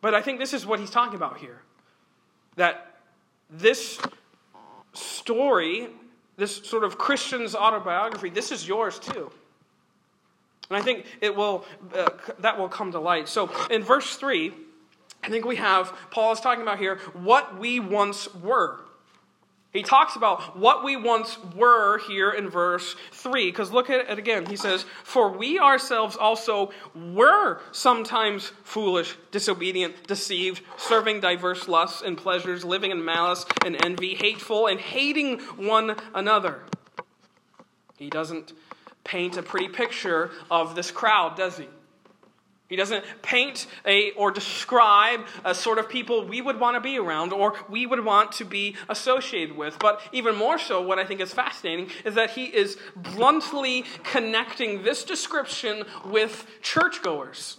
But 0.00 0.14
I 0.14 0.22
think 0.22 0.38
this 0.38 0.52
is 0.52 0.66
what 0.66 0.80
he's 0.80 0.90
talking 0.90 1.14
about 1.14 1.38
here 1.38 1.62
that 2.60 2.96
this 3.48 3.98
story, 4.92 5.88
this 6.36 6.56
sort 6.56 6.84
of 6.84 6.98
Christian's 6.98 7.54
autobiography, 7.54 8.28
this 8.28 8.52
is 8.52 8.68
yours 8.68 8.98
too. 8.98 9.30
And 10.68 10.76
I 10.76 10.82
think 10.82 11.06
it 11.22 11.34
will, 11.34 11.64
uh, 11.94 12.10
that 12.40 12.58
will 12.58 12.68
come 12.68 12.92
to 12.92 13.00
light. 13.00 13.28
So 13.28 13.50
in 13.70 13.82
verse 13.82 14.16
3, 14.16 14.52
I 15.22 15.30
think 15.30 15.46
we 15.46 15.56
have, 15.56 15.96
Paul 16.10 16.32
is 16.32 16.40
talking 16.40 16.60
about 16.60 16.78
here, 16.78 16.96
what 17.14 17.58
we 17.58 17.80
once 17.80 18.32
were. 18.34 18.80
He 19.72 19.84
talks 19.84 20.16
about 20.16 20.58
what 20.58 20.82
we 20.82 20.96
once 20.96 21.38
were 21.54 21.98
here 21.98 22.30
in 22.30 22.48
verse 22.48 22.96
3. 23.12 23.50
Because 23.50 23.70
look 23.70 23.88
at 23.88 24.10
it 24.10 24.18
again. 24.18 24.46
He 24.46 24.56
says, 24.56 24.84
For 25.04 25.30
we 25.30 25.60
ourselves 25.60 26.16
also 26.16 26.72
were 26.94 27.60
sometimes 27.70 28.48
foolish, 28.64 29.16
disobedient, 29.30 30.08
deceived, 30.08 30.62
serving 30.76 31.20
diverse 31.20 31.68
lusts 31.68 32.02
and 32.02 32.18
pleasures, 32.18 32.64
living 32.64 32.90
in 32.90 33.04
malice 33.04 33.46
and 33.64 33.82
envy, 33.84 34.14
hateful, 34.16 34.66
and 34.66 34.80
hating 34.80 35.38
one 35.56 35.94
another. 36.14 36.62
He 37.96 38.10
doesn't 38.10 38.52
paint 39.04 39.36
a 39.36 39.42
pretty 39.42 39.68
picture 39.68 40.32
of 40.50 40.74
this 40.74 40.90
crowd, 40.90 41.36
does 41.36 41.58
he? 41.58 41.68
He 42.70 42.76
doesn't 42.76 43.04
paint 43.20 43.66
a 43.84 44.12
or 44.12 44.30
describe 44.30 45.26
a 45.44 45.56
sort 45.56 45.78
of 45.78 45.88
people 45.88 46.24
we 46.24 46.40
would 46.40 46.60
want 46.60 46.76
to 46.76 46.80
be 46.80 46.98
around 46.98 47.32
or 47.32 47.54
we 47.68 47.84
would 47.84 48.04
want 48.04 48.30
to 48.32 48.44
be 48.44 48.76
associated 48.88 49.56
with. 49.56 49.76
But 49.80 50.00
even 50.12 50.36
more 50.36 50.56
so, 50.56 50.80
what 50.80 51.00
I 51.00 51.04
think 51.04 51.20
is 51.20 51.34
fascinating 51.34 51.90
is 52.04 52.14
that 52.14 52.30
he 52.30 52.44
is 52.44 52.78
bluntly 52.94 53.84
connecting 54.04 54.84
this 54.84 55.02
description 55.02 55.82
with 56.06 56.46
churchgoers. 56.62 57.58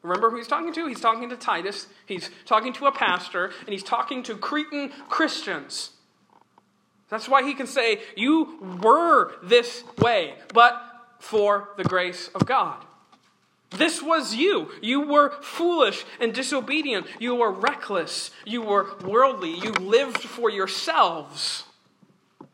Remember 0.00 0.30
who 0.30 0.38
he's 0.38 0.48
talking 0.48 0.72
to? 0.72 0.86
He's 0.86 1.00
talking 1.00 1.28
to 1.28 1.36
Titus, 1.36 1.86
he's 2.06 2.30
talking 2.46 2.72
to 2.72 2.86
a 2.86 2.92
pastor, 2.92 3.52
and 3.60 3.68
he's 3.68 3.84
talking 3.84 4.22
to 4.22 4.36
Cretan 4.36 4.90
Christians. 5.10 5.90
That's 7.10 7.28
why 7.28 7.42
he 7.42 7.52
can 7.52 7.66
say, 7.66 8.00
You 8.16 8.78
were 8.82 9.34
this 9.42 9.84
way, 9.98 10.36
but 10.54 10.82
for 11.18 11.68
the 11.76 11.84
grace 11.84 12.28
of 12.34 12.46
God. 12.46 12.86
This 13.76 14.02
was 14.02 14.34
you. 14.34 14.70
You 14.80 15.00
were 15.00 15.30
foolish 15.42 16.04
and 16.20 16.32
disobedient. 16.32 17.06
You 17.18 17.34
were 17.34 17.50
reckless. 17.50 18.30
You 18.44 18.62
were 18.62 18.96
worldly. 19.04 19.54
You 19.54 19.72
lived 19.72 20.18
for 20.18 20.50
yourselves. 20.50 21.64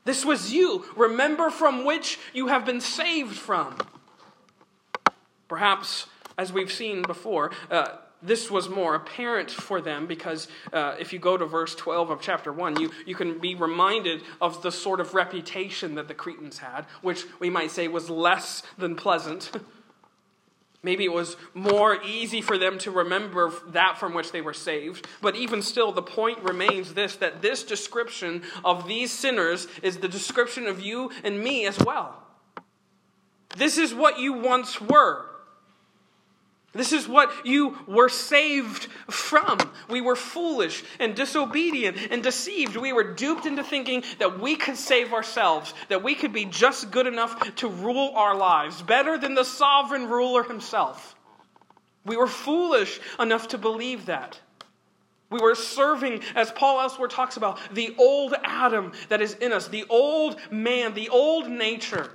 This 0.05 0.25
was 0.25 0.53
you. 0.53 0.85
Remember 0.97 1.51
from 1.51 1.85
which 1.85 2.19
you 2.33 2.47
have 2.47 2.65
been 2.65 2.81
saved 2.81 3.37
from. 3.37 3.77
Perhaps, 5.49 6.07
as 6.37 6.53
we've 6.53 6.73
seen 6.73 7.03
before, 7.03 7.51
uh, 7.71 7.97
this 8.23 8.51
was 8.51 8.69
more 8.69 8.95
apparent 8.95 9.51
for 9.51 9.81
them 9.81 10.07
because 10.07 10.49
uh, 10.73 10.97
if 10.99 11.13
you 11.13 11.19
go 11.19 11.37
to 11.37 11.47
verse 11.47 11.75
12 11.75 12.11
of 12.11 12.21
chapter 12.21 12.53
1, 12.53 12.81
you, 12.81 12.91
you 13.07 13.15
can 13.15 13.39
be 13.39 13.55
reminded 13.55 14.23
of 14.41 14.63
the 14.63 14.73
sort 14.73 15.01
of 15.01 15.15
reputation 15.15 15.95
that 15.95 16.09
the 16.09 16.15
Cretans 16.15 16.59
had, 16.59 16.87
which 17.03 17.25
we 17.39 17.49
might 17.49 17.71
say 17.71 17.87
was 17.87 18.11
less 18.11 18.63
than 18.77 18.95
pleasant. 18.97 19.51
Maybe 20.83 21.05
it 21.05 21.13
was 21.13 21.37
more 21.55 22.01
easy 22.05 22.41
for 22.41 22.57
them 22.57 22.79
to 22.79 22.91
remember 22.91 23.53
that 23.69 23.99
from 23.99 24.15
which 24.15 24.31
they 24.31 24.41
were 24.41 24.55
saved. 24.55 25.09
But 25.21 25.35
even 25.35 25.61
still, 25.61 25.91
the 25.91 26.03
point 26.03 26.39
remains 26.43 26.95
this 26.95 27.17
that 27.17 27.43
this 27.43 27.65
description 27.65 28.43
of 28.65 28.87
these 28.87 29.11
sinners 29.11 29.67
is 29.83 29.99
the 29.99 30.09
description 30.09 30.67
of 30.67 30.81
you 30.81 31.11
and 31.25 31.43
me 31.43 31.67
as 31.67 31.79
well. 31.81 32.23
This 33.57 33.77
is 33.77 33.93
what 33.93 34.21
you 34.21 34.35
once 34.35 34.81
were. 34.81 35.28
This 36.73 36.93
is 36.93 37.09
what 37.09 37.47
you 37.47 37.79
were 37.87 38.11
saved 38.11 38.89
from. 39.09 39.59
We 39.89 40.03
were 40.03 40.17
foolish 40.17 40.85
and 41.01 41.15
disobedient 41.15 41.97
and 42.11 42.23
deceived. 42.23 42.77
We 42.77 42.93
were 42.93 43.15
duped 43.15 43.47
into 43.47 43.65
thinking 43.65 44.05
that 44.19 44.39
we 44.39 44.55
could 44.55 44.77
save 44.77 45.15
ourselves, 45.15 45.73
that 45.89 46.03
we 46.03 46.15
could 46.15 46.33
be 46.33 46.45
just 46.45 46.91
good 46.91 47.07
enough 47.07 47.55
to 47.57 47.69
rule 47.69 48.13
our 48.15 48.37
lives, 48.37 48.83
better 48.83 49.17
than 49.17 49.35
the 49.35 49.45
sovereign 49.45 50.09
ruler 50.09 50.43
himself. 50.43 51.17
We 52.05 52.17
were 52.17 52.27
foolish 52.27 53.01
enough 53.19 53.49
to 53.49 53.59
believe 53.59 54.07
that. 54.07 54.39
We 55.31 55.41
were 55.41 55.55
serving, 55.55 56.23
as 56.35 56.51
Paul 56.53 56.81
elsewhere 56.81 57.09
talks 57.09 57.37
about, 57.37 57.59
the 57.75 57.95
old 57.99 58.35
Adam 58.45 58.93
that 59.09 59.21
is 59.21 59.35
in 59.35 59.53
us, 59.53 59.69
the 59.69 59.85
old 59.89 60.37
man, 60.51 60.95
the 60.95 61.11
old 61.11 61.49
nature. 61.49 62.11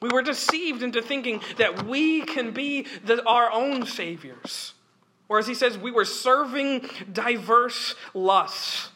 We 0.00 0.10
were 0.10 0.22
deceived 0.22 0.82
into 0.82 1.02
thinking 1.02 1.40
that 1.56 1.86
we 1.86 2.22
can 2.22 2.52
be 2.52 2.86
the, 3.04 3.24
our 3.24 3.50
own 3.52 3.86
saviors. 3.86 4.74
Or 5.28 5.38
as 5.38 5.46
he 5.46 5.54
says, 5.54 5.76
we 5.76 5.90
were 5.90 6.04
serving 6.04 6.88
diverse 7.12 7.94
lusts. 8.14 8.90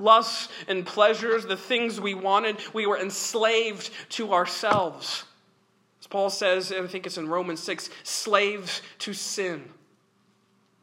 Lusts 0.00 0.48
and 0.68 0.84
pleasures, 0.84 1.46
the 1.46 1.56
things 1.56 2.00
we 2.00 2.14
wanted, 2.14 2.58
we 2.74 2.86
were 2.86 2.98
enslaved 2.98 3.90
to 4.10 4.34
ourselves. 4.34 5.24
As 6.00 6.06
Paul 6.06 6.28
says, 6.28 6.70
and 6.70 6.84
I 6.84 6.86
think 6.86 7.06
it's 7.06 7.16
in 7.16 7.28
Romans 7.28 7.62
6, 7.62 7.88
slaves 8.02 8.82
to 9.00 9.14
sin. 9.14 9.64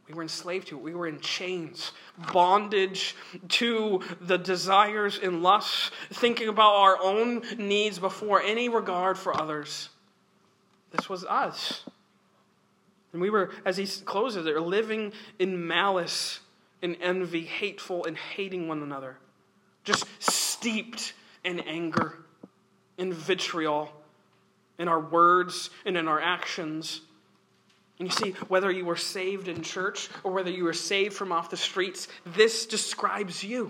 We 0.07 0.15
were 0.15 0.23
enslaved 0.23 0.67
to 0.69 0.77
it. 0.77 0.83
We 0.83 0.95
were 0.95 1.07
in 1.07 1.19
chains, 1.19 1.91
bondage 2.17 3.15
to 3.49 4.01
the 4.21 4.37
desires 4.37 5.19
and 5.21 5.41
lusts, 5.41 5.91
thinking 6.11 6.47
about 6.47 6.75
our 6.75 6.97
own 7.01 7.41
needs 7.57 7.99
before 7.99 8.41
any 8.41 8.69
regard 8.69 9.17
for 9.17 9.39
others. 9.39 9.89
This 10.91 11.09
was 11.09 11.25
us. 11.25 11.83
And 13.11 13.21
we 13.21 13.29
were, 13.29 13.51
as 13.65 13.77
he 13.77 13.87
closes 14.05 14.45
it, 14.45 14.55
living 14.57 15.13
in 15.39 15.67
malice, 15.67 16.39
in 16.81 16.95
envy, 16.95 17.45
hateful, 17.45 18.05
and 18.05 18.17
hating 18.17 18.67
one 18.67 18.81
another. 18.81 19.17
Just 19.83 20.05
steeped 20.19 21.13
in 21.43 21.59
anger, 21.61 22.17
in 22.97 23.13
vitriol, 23.13 23.91
in 24.77 24.87
our 24.87 24.99
words 24.99 25.69
and 25.85 25.97
in 25.97 26.07
our 26.07 26.19
actions 26.19 27.01
And 27.99 28.07
you 28.07 28.13
see, 28.13 28.31
whether 28.47 28.71
you 28.71 28.85
were 28.85 28.97
saved 28.97 29.47
in 29.47 29.61
church 29.61 30.09
or 30.23 30.31
whether 30.31 30.49
you 30.49 30.63
were 30.63 30.73
saved 30.73 31.13
from 31.13 31.31
off 31.31 31.49
the 31.49 31.57
streets, 31.57 32.07
this 32.25 32.65
describes 32.65 33.43
you. 33.43 33.69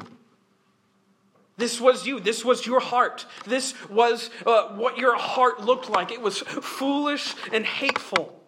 This 1.57 1.79
was 1.79 2.07
you. 2.07 2.19
This 2.19 2.43
was 2.43 2.65
your 2.65 2.79
heart. 2.79 3.25
This 3.45 3.73
was 3.89 4.29
uh, 4.45 4.69
what 4.69 4.97
your 4.97 5.15
heart 5.15 5.61
looked 5.61 5.89
like. 5.89 6.11
It 6.11 6.21
was 6.21 6.39
foolish 6.39 7.35
and 7.51 7.65
hateful 7.65 8.39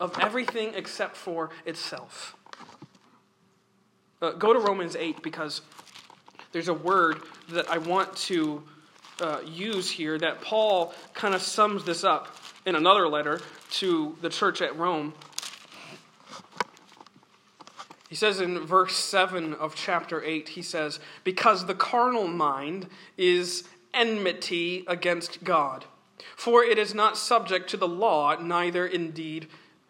of 0.00 0.18
everything 0.20 0.72
except 0.74 1.16
for 1.16 1.50
itself. 1.64 2.36
Uh, 4.20 4.32
go 4.32 4.52
to 4.52 4.58
Romans 4.58 4.96
8 4.96 5.22
because 5.22 5.62
there's 6.52 6.68
a 6.68 6.74
word 6.74 7.22
that 7.50 7.70
I 7.70 7.78
want 7.78 8.14
to 8.16 8.62
uh, 9.20 9.40
use 9.46 9.90
here 9.90 10.18
that 10.18 10.40
Paul 10.40 10.92
kind 11.14 11.34
of 11.34 11.42
sums 11.42 11.84
this 11.84 12.04
up 12.04 12.36
in 12.66 12.74
another 12.74 13.08
letter 13.08 13.40
to 13.72 14.16
the 14.20 14.28
church 14.28 14.62
at 14.62 14.76
Rome. 14.76 15.14
He 18.08 18.14
says 18.14 18.40
in 18.40 18.60
verse 18.60 18.94
7 18.94 19.54
of 19.54 19.74
chapter 19.74 20.22
8, 20.22 20.50
he 20.50 20.62
says, 20.62 21.00
Because 21.24 21.66
the 21.66 21.74
carnal 21.74 22.28
mind 22.28 22.88
is 23.16 23.64
enmity 23.92 24.84
against 24.86 25.42
God, 25.42 25.84
for 26.36 26.62
it 26.62 26.78
is 26.78 26.94
not 26.94 27.16
subject 27.16 27.68
to 27.70 27.76
the 27.76 27.88
law, 27.88 28.36
neither 28.40 28.86
indeed 28.86 29.48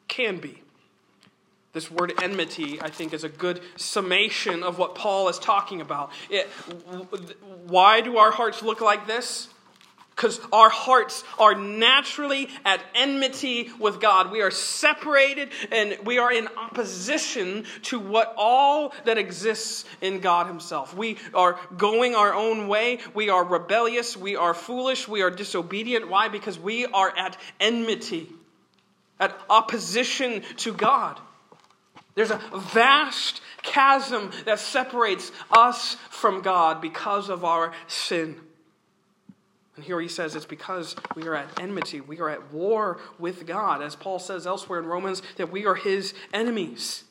can 0.08 0.38
be. 0.38 0.62
This 1.74 1.90
word 1.90 2.12
enmity, 2.22 2.80
I 2.80 2.88
think, 2.88 3.12
is 3.12 3.24
a 3.24 3.28
good 3.28 3.60
summation 3.76 4.62
of 4.62 4.78
what 4.78 4.94
Paul 4.94 5.28
is 5.28 5.38
talking 5.40 5.80
about. 5.80 6.12
It, 6.30 6.46
why 7.66 8.00
do 8.00 8.16
our 8.16 8.30
hearts 8.30 8.62
look 8.62 8.80
like 8.80 9.08
this? 9.08 9.48
Because 10.14 10.40
our 10.52 10.68
hearts 10.68 11.24
are 11.38 11.56
naturally 11.56 12.48
at 12.64 12.80
enmity 12.94 13.70
with 13.80 14.00
God. 14.00 14.30
We 14.30 14.42
are 14.42 14.50
separated 14.50 15.50
and 15.72 15.96
we 16.04 16.18
are 16.18 16.32
in 16.32 16.48
opposition 16.56 17.64
to 17.82 17.98
what 17.98 18.32
all 18.36 18.94
that 19.06 19.18
exists 19.18 19.84
in 20.00 20.20
God 20.20 20.46
Himself. 20.46 20.96
We 20.96 21.18
are 21.34 21.58
going 21.76 22.14
our 22.14 22.32
own 22.32 22.68
way. 22.68 23.00
We 23.12 23.28
are 23.28 23.44
rebellious. 23.44 24.16
We 24.16 24.36
are 24.36 24.54
foolish. 24.54 25.08
We 25.08 25.22
are 25.22 25.30
disobedient. 25.30 26.08
Why? 26.08 26.28
Because 26.28 26.58
we 26.60 26.86
are 26.86 27.12
at 27.16 27.36
enmity, 27.58 28.28
at 29.18 29.36
opposition 29.50 30.42
to 30.58 30.72
God. 30.72 31.18
There's 32.14 32.30
a 32.30 32.40
vast 32.54 33.40
chasm 33.62 34.30
that 34.44 34.60
separates 34.60 35.32
us 35.50 35.96
from 36.10 36.42
God 36.42 36.80
because 36.80 37.28
of 37.28 37.44
our 37.44 37.72
sin. 37.88 38.40
And 39.76 39.84
here 39.84 40.00
he 40.00 40.08
says 40.08 40.36
it's 40.36 40.44
because 40.44 40.94
we 41.16 41.26
are 41.26 41.34
at 41.34 41.60
enmity, 41.60 42.00
we 42.00 42.20
are 42.20 42.30
at 42.30 42.52
war 42.52 42.98
with 43.18 43.46
God, 43.46 43.82
as 43.82 43.96
Paul 43.96 44.18
says 44.18 44.46
elsewhere 44.46 44.78
in 44.78 44.86
Romans, 44.86 45.22
that 45.36 45.50
we 45.50 45.66
are 45.66 45.74
his 45.74 46.14
enemies. 46.32 47.04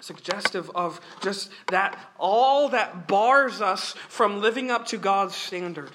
Suggestive 0.00 0.70
of 0.74 1.00
just 1.20 1.50
that, 1.70 1.98
all 2.18 2.70
that 2.70 3.08
bars 3.08 3.60
us 3.60 3.92
from 4.08 4.40
living 4.40 4.70
up 4.70 4.86
to 4.86 4.96
God's 4.96 5.34
standard. 5.34 5.90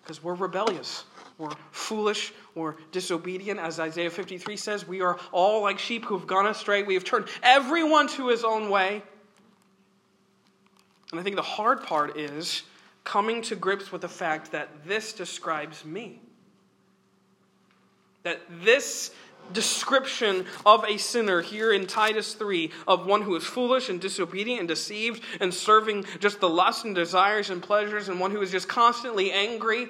Because 0.00 0.22
we're 0.22 0.34
rebellious, 0.34 1.04
we're 1.36 1.50
foolish, 1.70 2.32
we're 2.54 2.76
disobedient. 2.90 3.60
As 3.60 3.78
Isaiah 3.80 4.10
53 4.10 4.56
says, 4.56 4.86
we 4.86 5.02
are 5.02 5.18
all 5.30 5.62
like 5.62 5.78
sheep 5.78 6.04
who 6.04 6.16
have 6.16 6.26
gone 6.26 6.46
astray. 6.46 6.84
We 6.84 6.94
have 6.94 7.04
turned 7.04 7.26
everyone 7.42 8.08
to 8.08 8.28
his 8.28 8.44
own 8.44 8.70
way. 8.70 9.02
And 11.10 11.20
I 11.20 11.22
think 11.22 11.36
the 11.36 11.42
hard 11.42 11.82
part 11.82 12.16
is 12.16 12.62
coming 13.04 13.42
to 13.42 13.56
grips 13.56 13.90
with 13.90 14.02
the 14.02 14.08
fact 14.08 14.52
that 14.52 14.68
this 14.86 15.12
describes 15.12 15.84
me. 15.84 16.20
That 18.22 18.40
this 18.64 19.10
description 19.52 20.46
of 20.64 20.84
a 20.84 20.96
sinner 20.96 21.42
here 21.42 21.72
in 21.72 21.86
Titus 21.86 22.34
3 22.34 22.70
of 22.86 23.06
one 23.06 23.22
who 23.22 23.34
is 23.34 23.44
foolish 23.44 23.88
and 23.88 24.00
disobedient 24.00 24.60
and 24.60 24.68
deceived 24.68 25.22
and 25.40 25.52
serving 25.52 26.06
just 26.20 26.40
the 26.40 26.48
lusts 26.48 26.84
and 26.84 26.94
desires 26.94 27.50
and 27.50 27.62
pleasures 27.62 28.08
and 28.08 28.20
one 28.20 28.30
who 28.30 28.40
is 28.40 28.50
just 28.50 28.68
constantly 28.68 29.32
angry, 29.32 29.88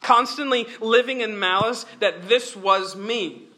constantly 0.00 0.66
living 0.80 1.20
in 1.20 1.38
malice, 1.38 1.84
that 2.00 2.28
this 2.28 2.54
was 2.54 2.94
me. 2.94 3.48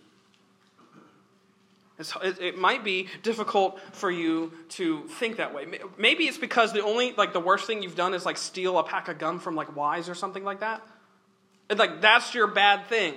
It 1.99 2.59
might 2.59 2.85
be 2.85 3.09
difficult 3.23 3.81
for 3.93 4.11
you 4.11 4.53
to 4.71 5.09
think 5.09 5.39
that 5.39 5.55
way. 5.55 5.67
Maybe 5.97 6.25
it's 6.25 6.37
because 6.37 6.75
the 6.75 6.83
only, 6.83 7.13
like, 7.13 7.33
the 7.33 7.41
worst 7.41 7.67
thing 7.67 7.83
you've 7.83 7.97
done 7.97 8.13
is, 8.13 8.27
like, 8.27 8.37
steal 8.37 8.79
a 8.79 8.85
pack 8.85 9.09
of 9.09 9.19
gum 9.19 9.41
from, 9.41 9.57
like, 9.57 9.75
Wise 9.75 10.11
or 10.11 10.15
something 10.15 10.45
like 10.45 10.61
that. 10.61 10.83
It's 11.71 11.79
like, 11.79 12.03
that's 12.03 12.35
your 12.35 12.49
bad 12.49 12.87
thing. 12.89 13.15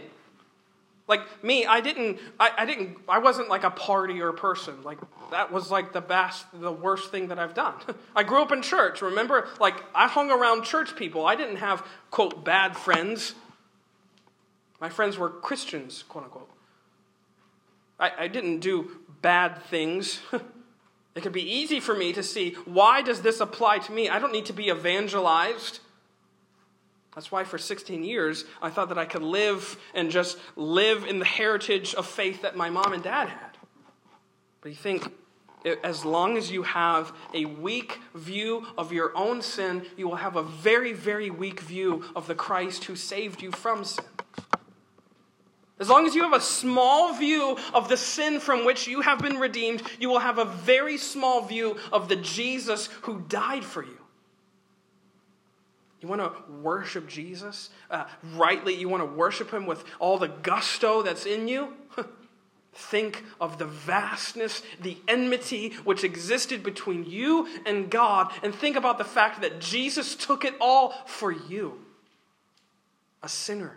Like, 1.10 1.44
me, 1.44 1.66
I 1.66 1.82
didn't, 1.82 2.20
I, 2.40 2.52
I 2.60 2.66
didn't, 2.66 2.98
I 3.10 3.20
wasn't, 3.20 3.50
like, 3.50 3.66
a 3.66 3.72
partier 3.72 4.36
person. 4.36 4.84
Like, 4.84 5.00
that 5.32 5.52
was, 5.52 5.70
like, 5.70 5.92
the 5.92 6.02
best, 6.02 6.46
the 6.54 6.72
worst 6.72 7.12
thing 7.12 7.30
that 7.30 7.40
I've 7.40 7.54
done. 7.54 7.74
I 8.16 8.24
grew 8.24 8.42
up 8.42 8.54
in 8.54 8.62
church, 8.62 9.02
remember? 9.02 9.50
Like, 9.60 9.84
I 9.94 10.08
hung 10.08 10.32
around 10.32 10.64
church 10.64 10.96
people. 10.96 11.26
I 11.26 11.36
didn't 11.36 11.58
have, 11.58 11.86
quote, 12.12 12.46
bad 12.46 12.78
friends. 12.78 13.36
My 14.80 14.88
friends 14.88 15.18
were 15.18 15.30
Christians, 15.30 16.06
quote 16.08 16.24
unquote. 16.24 16.50
I, 18.00 18.12
I 18.20 18.28
didn't 18.28 18.60
do 18.60 18.92
bad 19.22 19.62
things. 19.64 20.22
it 21.16 21.22
could 21.22 21.34
be 21.34 21.44
easy 21.44 21.80
for 21.80 21.96
me 21.96 22.14
to 22.14 22.24
see 22.24 22.54
why 22.66 23.02
does 23.02 23.22
this 23.22 23.40
apply 23.40 23.80
to 23.80 23.92
me? 23.92 24.10
I 24.10 24.20
don't 24.20 24.32
need 24.32 24.46
to 24.48 24.54
be 24.54 24.70
evangelized. 24.70 25.80
That's 27.16 27.32
why 27.32 27.44
for 27.44 27.58
16 27.58 28.04
years 28.04 28.46
I 28.62 28.70
thought 28.70 28.90
that 28.90 28.98
I 28.98 29.06
could 29.06 29.24
live 29.24 29.78
and 29.94 30.12
just 30.12 30.38
live 30.56 31.04
in 31.04 31.20
the 31.20 31.26
heritage 31.26 31.94
of 31.96 32.06
faith 32.06 32.44
that 32.44 32.56
my 32.56 32.70
mom 32.70 32.94
and 32.94 33.04
dad 33.04 33.30
had. 33.30 33.58
But 34.62 34.70
you 34.70 34.78
think 34.78 35.12
as 35.84 36.06
long 36.06 36.38
as 36.38 36.52
you 36.52 36.64
have 36.64 37.12
a 37.34 37.46
weak 37.46 38.00
view 38.16 38.66
of 38.78 38.94
your 38.94 39.16
own 39.18 39.42
sin, 39.42 39.86
you 39.98 40.08
will 40.08 40.16
have 40.16 40.36
a 40.36 40.44
very, 40.44 40.94
very 40.94 41.30
weak 41.30 41.60
view 41.60 42.06
of 42.16 42.28
the 42.28 42.36
Christ 42.36 42.86
who 42.86 42.96
saved 42.96 43.42
you 43.42 43.52
from 43.52 43.84
sin. 43.84 44.06
As 45.80 45.88
long 45.88 46.06
as 46.06 46.14
you 46.14 46.24
have 46.24 46.34
a 46.34 46.42
small 46.42 47.14
view 47.14 47.58
of 47.74 47.88
the 47.88 47.96
sin 47.96 48.42
from 48.42 48.66
which 48.66 48.86
you 48.86 49.00
have 49.00 49.20
been 49.20 49.38
redeemed, 49.38 49.82
you 49.98 50.10
will 50.10 50.20
have 50.20 50.38
a 50.38 50.46
very 50.46 50.98
small 50.98 51.42
view 51.42 51.78
of 51.94 52.10
the 52.10 52.18
Jesus 52.18 52.88
who 53.04 53.22
died 53.30 53.64
for 53.64 53.84
you. 53.84 53.98
You 56.02 56.10
want 56.10 56.22
to 56.22 56.52
worship 56.52 57.08
Jesus 57.08 57.70
uh, 57.90 58.06
rightly? 58.36 58.76
You 58.76 58.90
want 58.90 59.04
to 59.04 59.18
worship 59.18 59.52
him 59.52 59.66
with 59.66 59.84
all 60.00 60.18
the 60.18 60.28
gusto 60.28 61.02
that's 61.02 61.26
in 61.26 61.48
you? 61.48 61.74
Think 62.74 63.24
of 63.40 63.58
the 63.58 63.66
vastness, 63.66 64.62
the 64.82 64.98
enmity 65.08 65.72
which 65.86 66.04
existed 66.04 66.62
between 66.62 67.06
you 67.06 67.48
and 67.66 67.90
God, 67.90 68.32
and 68.44 68.54
think 68.54 68.76
about 68.78 68.98
the 69.00 69.04
fact 69.04 69.42
that 69.42 69.60
Jesus 69.60 70.16
took 70.16 70.46
it 70.46 70.54
all 70.62 70.94
for 71.06 71.32
you, 71.32 71.80
a 73.24 73.28
sinner 73.28 73.76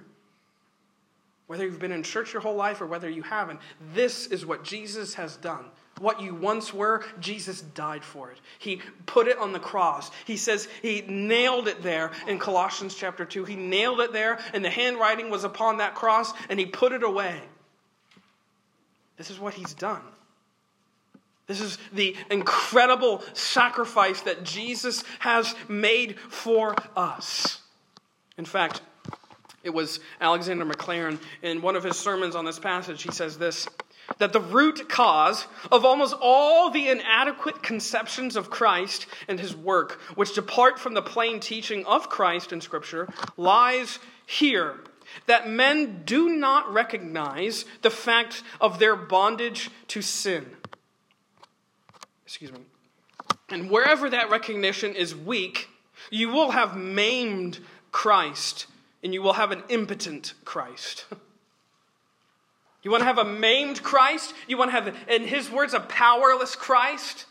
whether 1.53 1.67
you've 1.67 1.79
been 1.79 1.93
in 1.93 2.03
church 2.03 2.33
your 2.33 2.41
whole 2.41 2.57
life 2.57 2.81
or 2.81 2.87
whether 2.87 3.11
you 3.11 3.21
haven't, 3.21 3.61
this 3.93 4.27
is 4.29 4.47
what 4.47 4.65
Jesus 4.65 5.12
has 5.12 5.37
done. 5.37 5.67
What 5.99 6.19
you 6.19 6.35
once 6.35 6.73
were, 6.73 7.05
Jesus 7.21 7.61
died 7.61 8.03
for 8.03 8.31
it. 8.31 8.38
He 8.59 8.81
put 9.05 9.29
it 9.29 9.37
on 9.37 9.53
the 9.53 9.59
cross. 9.59 10.11
He 10.25 10.38
says 10.38 10.67
he 10.81 11.03
nailed 11.03 11.69
it 11.69 11.83
there 11.83 12.12
in 12.27 12.38
Colossians 12.38 12.95
chapter 12.95 13.27
2. 13.27 13.45
He 13.45 13.55
nailed 13.55 14.01
it 14.01 14.15
there, 14.15 14.38
and 14.55 14.65
the 14.65 14.71
handwriting 14.71 15.29
was 15.29 15.45
upon 15.45 15.77
that 15.77 15.95
cross, 15.95 16.33
and 16.49 16.59
he 16.59 16.65
put 16.65 16.93
it 16.93 17.03
away. 17.03 17.38
This 19.19 19.31
is 19.31 19.38
what 19.38 19.53
he's 19.53 19.75
done. 19.75 20.01
This 21.49 21.61
is 21.61 21.77
the 21.93 22.17
incredible 22.31 23.23
sacrifice 23.35 24.23
that 24.23 24.43
Jesus 24.43 25.05
has 25.19 25.55
made 25.69 26.19
for 26.19 26.75
us. 26.97 27.61
In 28.38 28.47
fact, 28.47 28.81
it 29.64 29.70
was 29.70 30.01
Alexander 30.20 30.64
Maclaren 30.64 31.18
in 31.42 31.62
one 31.62 31.77
of 31.77 31.85
his 31.85 31.96
sermons 31.96 32.35
on 32.35 32.44
this 32.44 32.59
passage. 32.59 33.03
He 33.03 33.11
says 33.11 33.38
this 33.38 33.68
that 34.18 34.33
the 34.33 34.40
root 34.40 34.88
cause 34.88 35.46
of 35.70 35.85
almost 35.85 36.14
all 36.20 36.70
the 36.70 36.88
inadequate 36.88 37.62
conceptions 37.62 38.37
of 38.37 38.51
Christ 38.51 39.07
and 39.29 39.38
his 39.38 39.55
work, 39.55 40.01
which 40.16 40.35
depart 40.35 40.79
from 40.79 40.94
the 40.94 41.03
plain 41.03 41.40
teaching 41.40 41.87
of 41.87 42.09
Christ 42.09 42.53
in 42.53 42.61
Scripture, 42.61 43.09
lies 43.37 44.01
here 44.27 44.81
that 45.27 45.48
men 45.48 46.03
do 46.05 46.31
not 46.31 46.72
recognize 46.72 47.64
the 47.83 47.90
fact 47.90 48.42
of 48.61 48.79
their 48.79 48.96
bondage 48.96 49.70
to 49.88 50.03
sin. 50.03 50.46
Excuse 52.25 52.53
me. 52.53 52.61
And 53.48 53.70
wherever 53.70 54.09
that 54.11 54.31
recognition 54.31 54.94
is 54.94 55.14
weak, 55.14 55.68
you 56.11 56.31
will 56.31 56.51
have 56.51 56.77
maimed 56.77 57.61
Christ 57.92 58.66
and 59.03 59.12
you 59.12 59.23
will 59.23 59.35
have 59.35 59.51
an 59.51 59.62
impotent 59.69 60.35
Christ. 60.45 61.07
you 62.83 62.91
want 62.91 63.01
to 63.03 63.07
have 63.07 63.19
a 63.19 63.25
maimed 63.25 63.83
Christ? 63.83 64.35
You 64.47 64.57
want 64.57 64.71
to 64.71 64.81
have, 64.81 64.97
in 65.09 65.23
his 65.27 65.51
words, 65.51 65.75
a 65.75 65.81
powerless 65.81 66.55
Christ? 66.55 67.27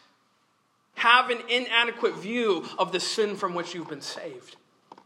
Have 0.96 1.30
an 1.30 1.40
inadequate 1.50 2.16
view 2.16 2.66
of 2.78 2.92
the 2.92 3.00
sin 3.00 3.36
from 3.36 3.54
which 3.54 3.74
you've 3.74 3.90
been 3.90 4.02
saved. 4.02 4.58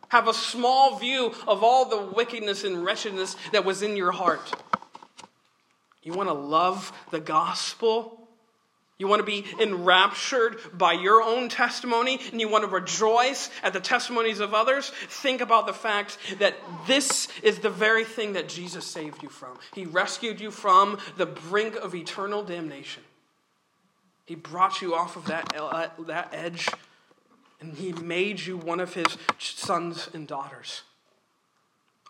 Have 0.09 0.27
a 0.27 0.33
small 0.33 0.97
view 0.97 1.33
of 1.47 1.63
all 1.63 1.85
the 1.85 2.13
wickedness 2.13 2.63
and 2.63 2.83
wretchedness 2.83 3.35
that 3.51 3.65
was 3.65 3.81
in 3.81 3.95
your 3.95 4.11
heart. 4.11 4.53
You 6.03 6.13
want 6.13 6.29
to 6.29 6.33
love 6.33 6.91
the 7.11 7.19
gospel? 7.19 8.24
You 8.97 9.07
want 9.07 9.19
to 9.19 9.25
be 9.25 9.45
enraptured 9.59 10.57
by 10.73 10.93
your 10.93 11.21
own 11.21 11.49
testimony 11.49 12.19
and 12.31 12.39
you 12.39 12.47
want 12.47 12.63
to 12.63 12.69
rejoice 12.69 13.49
at 13.61 13.73
the 13.73 13.81
testimonies 13.81 14.39
of 14.39 14.53
others? 14.53 14.89
Think 14.89 15.41
about 15.41 15.67
the 15.67 15.73
fact 15.73 16.17
that 16.39 16.55
this 16.87 17.27
is 17.43 17.59
the 17.59 17.69
very 17.69 18.05
thing 18.05 18.33
that 18.33 18.47
Jesus 18.47 18.85
saved 18.85 19.21
you 19.21 19.27
from. 19.27 19.57
He 19.73 19.85
rescued 19.85 20.39
you 20.39 20.49
from 20.49 20.97
the 21.17 21.25
brink 21.25 21.75
of 21.75 21.93
eternal 21.93 22.41
damnation. 22.41 23.03
He 24.25 24.35
brought 24.35 24.81
you 24.81 24.95
off 24.95 25.17
of 25.17 25.25
that, 25.25 25.53
uh, 25.57 25.89
that 26.07 26.29
edge 26.33 26.69
and 27.59 27.73
he 27.73 27.93
made 27.93 28.39
you 28.39 28.57
one 28.57 28.79
of 28.79 28.93
his 28.93 29.17
sons 29.39 30.09
and 30.13 30.27
daughters. 30.27 30.83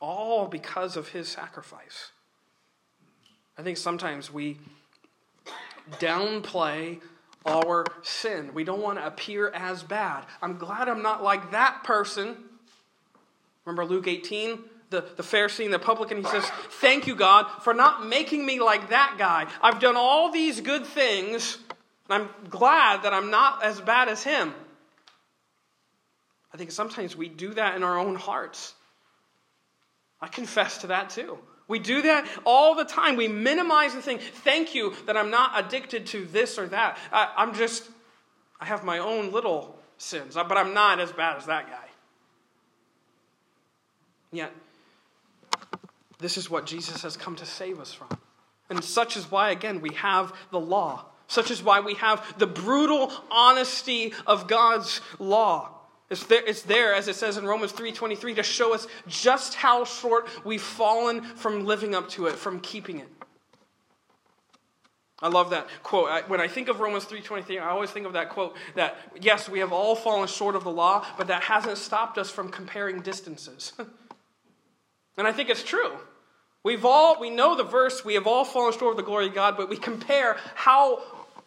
All 0.01 0.47
because 0.47 0.97
of 0.97 1.09
his 1.09 1.29
sacrifice. 1.29 2.11
I 3.57 3.63
think 3.63 3.77
sometimes 3.77 4.31
we 4.31 4.57
downplay 5.93 6.99
our 7.45 7.85
sin. 8.01 8.51
We 8.53 8.63
don't 8.63 8.81
want 8.81 8.97
to 8.97 9.05
appear 9.05 9.49
as 9.49 9.83
bad. 9.83 10.25
I'm 10.41 10.57
glad 10.57 10.89
I'm 10.89 11.01
not 11.01 11.23
like 11.23 11.51
that 11.51 11.83
person. 11.83 12.35
Remember 13.65 13.85
Luke 13.85 14.07
18? 14.07 14.59
The, 14.91 15.01
the 15.15 15.23
Pharisee 15.23 15.65
and 15.65 15.73
the 15.73 15.79
publican, 15.79 16.17
he 16.17 16.23
says, 16.23 16.45
Thank 16.79 17.07
you, 17.07 17.15
God, 17.15 17.47
for 17.63 17.73
not 17.73 18.05
making 18.05 18.45
me 18.45 18.59
like 18.59 18.89
that 18.89 19.15
guy. 19.17 19.47
I've 19.61 19.79
done 19.79 19.95
all 19.97 20.31
these 20.31 20.61
good 20.61 20.85
things, 20.85 21.57
and 22.09 22.23
I'm 22.23 22.49
glad 22.49 23.03
that 23.03 23.13
I'm 23.13 23.31
not 23.31 23.63
as 23.63 23.81
bad 23.81 24.09
as 24.09 24.23
him. 24.23 24.53
I 26.53 26.57
think 26.57 26.71
sometimes 26.71 27.15
we 27.15 27.27
do 27.27 27.53
that 27.55 27.75
in 27.75 27.83
our 27.83 27.97
own 27.97 28.15
hearts. 28.15 28.73
I 30.21 30.27
confess 30.27 30.79
to 30.79 30.87
that 30.87 31.09
too. 31.09 31.37
We 31.67 31.79
do 31.79 32.03
that 32.03 32.27
all 32.45 32.75
the 32.75 32.85
time. 32.85 33.15
We 33.15 33.27
minimize 33.27 33.93
the 33.93 34.01
thing. 34.01 34.19
Thank 34.19 34.75
you 34.75 34.93
that 35.07 35.17
I'm 35.17 35.31
not 35.31 35.51
addicted 35.65 36.05
to 36.07 36.25
this 36.25 36.59
or 36.59 36.67
that. 36.67 36.97
I, 37.11 37.31
am 37.37 37.53
just, 37.53 37.89
I 38.59 38.65
have 38.65 38.83
my 38.83 38.99
own 38.99 39.31
little 39.31 39.77
sins, 39.97 40.35
but 40.35 40.57
I'm 40.57 40.73
not 40.73 40.99
as 40.99 41.11
bad 41.11 41.37
as 41.37 41.47
that 41.47 41.67
guy. 41.67 41.87
Yet, 44.31 44.51
this 46.19 46.37
is 46.37 46.49
what 46.49 46.65
Jesus 46.65 47.01
has 47.01 47.17
come 47.17 47.35
to 47.37 47.45
save 47.45 47.79
us 47.79 47.93
from. 47.93 48.09
And 48.69 48.83
such 48.83 49.17
is 49.17 49.29
why, 49.31 49.51
again, 49.51 49.81
we 49.81 49.93
have 49.95 50.33
the 50.51 50.59
law. 50.59 51.05
Such 51.27 51.51
is 51.51 51.63
why 51.63 51.79
we 51.79 51.95
have 51.95 52.37
the 52.37 52.47
brutal 52.47 53.11
honesty 53.31 54.13
of 54.27 54.47
God's 54.47 55.01
law. 55.19 55.74
It's 56.09 56.23
there, 56.25 56.43
it's 56.45 56.61
there, 56.61 56.93
as 56.93 57.07
it 57.07 57.15
says 57.15 57.37
in 57.37 57.45
Romans 57.45 57.73
3.23, 57.73 58.35
to 58.35 58.43
show 58.43 58.75
us 58.75 58.87
just 59.07 59.55
how 59.55 59.85
short 59.85 60.29
we've 60.45 60.61
fallen 60.61 61.21
from 61.21 61.65
living 61.65 61.95
up 61.95 62.09
to 62.09 62.27
it, 62.27 62.35
from 62.35 62.59
keeping 62.59 62.99
it. 62.99 63.07
I 65.21 65.29
love 65.29 65.49
that 65.51 65.67
quote. 65.81 66.09
I, 66.09 66.21
when 66.21 66.41
I 66.41 66.47
think 66.47 66.67
of 66.67 66.79
Romans 66.79 67.05
3.23, 67.05 67.59
I 67.59 67.69
always 67.69 67.89
think 67.89 68.05
of 68.05 68.13
that 68.13 68.29
quote 68.29 68.55
that, 68.75 68.97
yes, 69.19 69.49
we 69.49 69.59
have 69.59 69.71
all 69.71 69.95
fallen 69.95 70.27
short 70.27 70.55
of 70.55 70.63
the 70.63 70.71
law, 70.71 71.05
but 71.17 71.27
that 71.27 71.43
hasn't 71.43 71.77
stopped 71.77 72.17
us 72.17 72.29
from 72.29 72.49
comparing 72.49 72.99
distances. 72.99 73.73
and 75.17 75.25
I 75.25 75.31
think 75.31 75.49
it's 75.49 75.63
true. 75.63 75.93
We've 76.63 76.85
all, 76.85 77.19
we 77.19 77.29
know 77.29 77.55
the 77.55 77.63
verse, 77.63 78.03
we 78.03 78.15
have 78.15 78.27
all 78.27 78.43
fallen 78.43 78.73
short 78.73 78.91
of 78.91 78.97
the 78.97 79.03
glory 79.03 79.27
of 79.27 79.33
God, 79.33 79.55
but 79.57 79.69
we 79.69 79.77
compare 79.77 80.37
how 80.53 81.01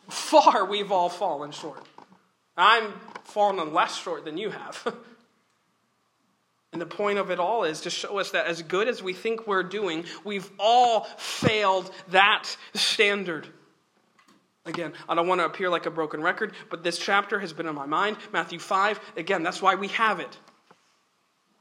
far 0.08 0.64
we've 0.64 0.90
all 0.90 1.08
fallen 1.08 1.50
short. 1.50 1.84
I'm 2.56 2.92
fallen 3.28 3.72
less 3.72 3.96
short 3.96 4.24
than 4.24 4.38
you 4.38 4.50
have. 4.50 4.94
and 6.72 6.80
the 6.80 6.86
point 6.86 7.18
of 7.18 7.30
it 7.30 7.38
all 7.38 7.64
is 7.64 7.82
to 7.82 7.90
show 7.90 8.18
us 8.18 8.30
that 8.32 8.46
as 8.46 8.62
good 8.62 8.88
as 8.88 9.02
we 9.02 9.12
think 9.12 9.46
we're 9.46 9.62
doing, 9.62 10.04
we've 10.24 10.50
all 10.58 11.04
failed 11.18 11.90
that 12.08 12.56
standard. 12.74 13.46
Again, 14.64 14.92
I 15.08 15.14
don't 15.14 15.28
want 15.28 15.40
to 15.40 15.46
appear 15.46 15.70
like 15.70 15.86
a 15.86 15.90
broken 15.90 16.22
record, 16.22 16.52
but 16.70 16.82
this 16.82 16.98
chapter 16.98 17.38
has 17.38 17.52
been 17.52 17.66
on 17.66 17.74
my 17.74 17.86
mind. 17.86 18.16
Matthew 18.32 18.58
5, 18.58 19.00
again, 19.16 19.42
that's 19.42 19.62
why 19.62 19.74
we 19.76 19.88
have 19.88 20.20
it. 20.20 20.36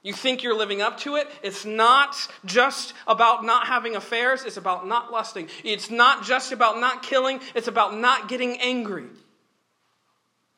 You 0.04 0.14
think 0.14 0.44
you're 0.44 0.58
living 0.58 0.82
up 0.82 1.00
to 1.00 1.16
it. 1.16 1.28
It's 1.44 1.66
not 1.66 2.16
just 2.46 2.94
about 3.08 3.44
not 3.44 3.68
having 3.68 3.96
affairs, 3.96 4.44
it's 4.46 4.58
about 4.58 4.88
not 4.88 5.12
lusting. 5.12 5.50
It's 5.64 5.90
not 5.90 6.24
just 6.24 6.52
about 6.52 6.80
not 6.80 7.04
killing, 7.04 7.42
it's 7.56 7.68
about 7.68 7.98
not 7.98 8.30
getting 8.30 8.60
angry. 8.62 9.08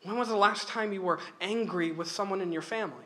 When 0.03 0.17
was 0.17 0.29
the 0.29 0.37
last 0.37 0.67
time 0.67 0.93
you 0.93 1.01
were 1.01 1.19
angry 1.41 1.91
with 1.91 2.09
someone 2.09 2.41
in 2.41 2.51
your 2.51 2.61
family? 2.61 3.05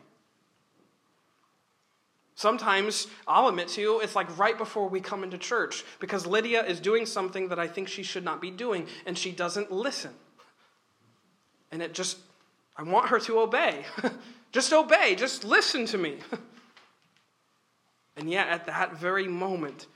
Sometimes, 2.36 3.06
I'll 3.28 3.48
admit 3.48 3.68
to 3.68 3.80
you, 3.80 4.00
it's 4.00 4.16
like 4.16 4.36
right 4.38 4.58
before 4.58 4.88
we 4.88 5.00
come 5.00 5.22
into 5.22 5.38
church 5.38 5.84
because 6.00 6.26
Lydia 6.26 6.64
is 6.64 6.80
doing 6.80 7.06
something 7.06 7.48
that 7.48 7.58
I 7.58 7.68
think 7.68 7.88
she 7.88 8.02
should 8.02 8.24
not 8.24 8.40
be 8.40 8.50
doing 8.50 8.88
and 9.06 9.16
she 9.16 9.30
doesn't 9.30 9.70
listen. 9.70 10.12
And 11.70 11.80
it 11.80 11.94
just, 11.94 12.18
I 12.76 12.82
want 12.82 13.08
her 13.08 13.20
to 13.20 13.38
obey. 13.38 13.84
just 14.52 14.72
obey, 14.72 15.14
just 15.14 15.44
listen 15.44 15.86
to 15.86 15.98
me. 15.98 16.18
and 18.16 18.28
yet, 18.28 18.48
at 18.48 18.66
that 18.66 18.96
very 18.96 19.28
moment, 19.28 19.86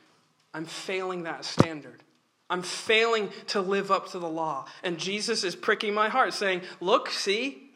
I'm 0.55 0.65
failing 0.65 1.25
that 1.25 1.45
standard. 1.45 2.05
I'm 2.51 2.63
failing 2.63 3.31
to 3.49 3.61
live 3.61 3.91
up 3.91 4.11
to 4.13 4.19
the 4.19 4.29
law. 4.29 4.67
And 4.83 4.99
Jesus 4.99 5.45
is 5.45 5.55
pricking 5.55 5.93
my 5.93 6.09
heart, 6.09 6.33
saying, 6.33 6.63
Look, 6.81 7.11
see, 7.11 7.71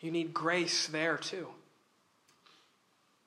you 0.00 0.10
need 0.10 0.32
grace 0.32 0.86
there 0.86 1.16
too. 1.16 1.48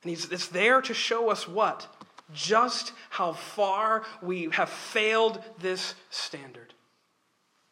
And 0.03 0.09
he's, 0.09 0.31
it's 0.31 0.47
there 0.47 0.81
to 0.81 0.93
show 0.93 1.29
us 1.29 1.47
what? 1.47 1.87
Just 2.33 2.93
how 3.09 3.33
far 3.33 4.03
we 4.21 4.49
have 4.51 4.69
failed 4.69 5.41
this 5.59 5.93
standard. 6.09 6.73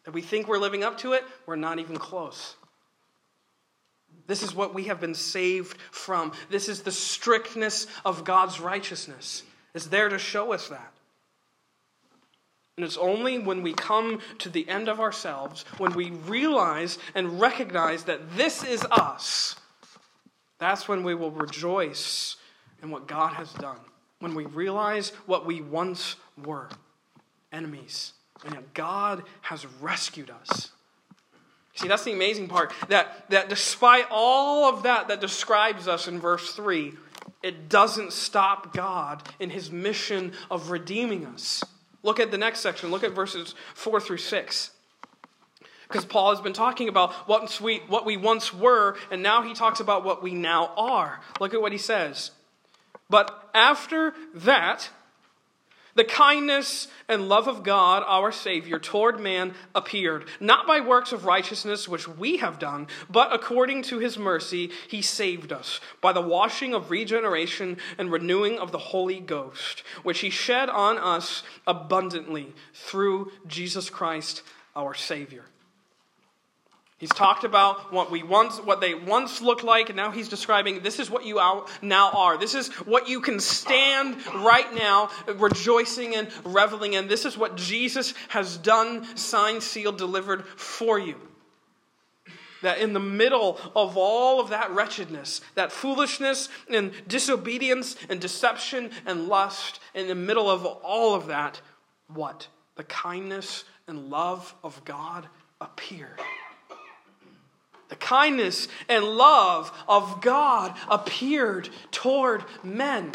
That 0.04 0.12
we 0.12 0.22
think 0.22 0.46
we're 0.46 0.58
living 0.58 0.84
up 0.84 0.98
to 0.98 1.12
it, 1.14 1.24
we're 1.46 1.56
not 1.56 1.78
even 1.78 1.96
close. 1.96 2.56
This 4.26 4.42
is 4.42 4.54
what 4.54 4.74
we 4.74 4.84
have 4.84 5.00
been 5.00 5.14
saved 5.14 5.78
from. 5.90 6.32
This 6.50 6.68
is 6.68 6.82
the 6.82 6.92
strictness 6.92 7.86
of 8.04 8.24
God's 8.24 8.60
righteousness. 8.60 9.42
It's 9.74 9.86
there 9.86 10.08
to 10.08 10.18
show 10.18 10.52
us 10.52 10.68
that. 10.68 10.92
And 12.78 12.84
it's 12.84 12.96
only 12.96 13.40
when 13.40 13.62
we 13.62 13.72
come 13.72 14.20
to 14.38 14.48
the 14.48 14.68
end 14.68 14.88
of 14.88 15.00
ourselves, 15.00 15.64
when 15.78 15.94
we 15.94 16.10
realize 16.10 16.96
and 17.12 17.40
recognize 17.40 18.04
that 18.04 18.36
this 18.36 18.62
is 18.62 18.84
us, 18.84 19.56
that's 20.60 20.86
when 20.86 21.02
we 21.02 21.12
will 21.16 21.32
rejoice 21.32 22.36
in 22.80 22.92
what 22.92 23.08
God 23.08 23.32
has 23.32 23.52
done. 23.54 23.80
When 24.20 24.36
we 24.36 24.46
realize 24.46 25.10
what 25.26 25.44
we 25.44 25.60
once 25.60 26.14
were 26.44 26.68
enemies, 27.50 28.12
and 28.46 28.56
God 28.74 29.24
has 29.40 29.66
rescued 29.80 30.30
us. 30.30 30.70
See, 31.74 31.88
that's 31.88 32.04
the 32.04 32.12
amazing 32.12 32.46
part. 32.46 32.72
That, 32.90 33.28
that 33.30 33.48
despite 33.48 34.06
all 34.08 34.72
of 34.72 34.84
that 34.84 35.08
that 35.08 35.20
describes 35.20 35.88
us 35.88 36.06
in 36.06 36.20
verse 36.20 36.52
3, 36.54 36.92
it 37.42 37.68
doesn't 37.68 38.12
stop 38.12 38.72
God 38.72 39.28
in 39.40 39.50
his 39.50 39.72
mission 39.72 40.32
of 40.48 40.70
redeeming 40.70 41.26
us. 41.26 41.64
Look 42.02 42.20
at 42.20 42.30
the 42.30 42.38
next 42.38 42.60
section. 42.60 42.90
Look 42.90 43.04
at 43.04 43.12
verses 43.12 43.54
4 43.74 44.00
through 44.00 44.18
6. 44.18 44.70
Because 45.88 46.04
Paul 46.04 46.30
has 46.30 46.40
been 46.40 46.52
talking 46.52 46.88
about 46.88 47.12
what 47.26 47.60
we, 47.60 47.78
what 47.88 48.04
we 48.04 48.16
once 48.16 48.52
were, 48.52 48.96
and 49.10 49.22
now 49.22 49.42
he 49.42 49.54
talks 49.54 49.80
about 49.80 50.04
what 50.04 50.22
we 50.22 50.34
now 50.34 50.72
are. 50.76 51.20
Look 51.40 51.54
at 51.54 51.60
what 51.60 51.72
he 51.72 51.78
says. 51.78 52.30
But 53.08 53.50
after 53.54 54.12
that, 54.34 54.90
the 55.94 56.04
kindness 56.04 56.88
and 57.08 57.28
love 57.28 57.48
of 57.48 57.62
God, 57.62 58.04
our 58.06 58.30
Savior, 58.30 58.78
toward 58.78 59.18
man 59.18 59.54
appeared, 59.74 60.26
not 60.40 60.66
by 60.66 60.80
works 60.80 61.12
of 61.12 61.24
righteousness 61.24 61.88
which 61.88 62.06
we 62.06 62.36
have 62.38 62.58
done, 62.58 62.86
but 63.10 63.32
according 63.32 63.82
to 63.82 63.98
his 63.98 64.18
mercy, 64.18 64.70
he 64.88 65.02
saved 65.02 65.52
us 65.52 65.80
by 66.00 66.12
the 66.12 66.20
washing 66.20 66.74
of 66.74 66.90
regeneration 66.90 67.76
and 67.98 68.12
renewing 68.12 68.58
of 68.58 68.72
the 68.72 68.78
Holy 68.78 69.20
Ghost, 69.20 69.82
which 70.02 70.20
he 70.20 70.30
shed 70.30 70.68
on 70.68 70.98
us 70.98 71.42
abundantly 71.66 72.54
through 72.74 73.32
Jesus 73.46 73.90
Christ, 73.90 74.42
our 74.76 74.94
Savior. 74.94 75.44
He's 76.98 77.10
talked 77.10 77.44
about 77.44 77.92
what 77.92 78.10
we 78.10 78.24
once, 78.24 78.58
what 78.58 78.80
they 78.80 78.92
once 78.92 79.40
looked 79.40 79.62
like, 79.62 79.88
and 79.88 79.96
now 79.96 80.10
he's 80.10 80.28
describing 80.28 80.80
this 80.80 80.98
is 80.98 81.08
what 81.08 81.24
you 81.24 81.36
now 81.80 82.10
are. 82.10 82.36
This 82.36 82.56
is 82.56 82.68
what 82.86 83.08
you 83.08 83.20
can 83.20 83.38
stand 83.38 84.16
right 84.34 84.74
now, 84.74 85.08
rejoicing 85.36 86.16
and 86.16 86.28
reveling 86.44 86.94
in. 86.94 87.06
This 87.06 87.24
is 87.24 87.38
what 87.38 87.56
Jesus 87.56 88.14
has 88.30 88.56
done, 88.56 89.16
signed, 89.16 89.62
sealed, 89.62 89.96
delivered 89.96 90.44
for 90.44 90.98
you. 90.98 91.14
That 92.62 92.78
in 92.78 92.94
the 92.94 92.98
middle 92.98 93.60
of 93.76 93.96
all 93.96 94.40
of 94.40 94.48
that 94.48 94.72
wretchedness, 94.72 95.40
that 95.54 95.70
foolishness 95.70 96.48
and 96.68 96.90
disobedience 97.06 97.94
and 98.08 98.20
deception 98.20 98.90
and 99.06 99.28
lust, 99.28 99.78
in 99.94 100.08
the 100.08 100.16
middle 100.16 100.50
of 100.50 100.66
all 100.66 101.14
of 101.14 101.28
that, 101.28 101.60
what? 102.12 102.48
The 102.74 102.82
kindness 102.82 103.62
and 103.86 104.10
love 104.10 104.52
of 104.64 104.84
God 104.84 105.28
appeared 105.60 106.20
the 107.88 107.96
kindness 107.96 108.68
and 108.88 109.04
love 109.04 109.72
of 109.88 110.20
God 110.20 110.76
appeared 110.88 111.68
toward 111.90 112.44
men. 112.62 113.12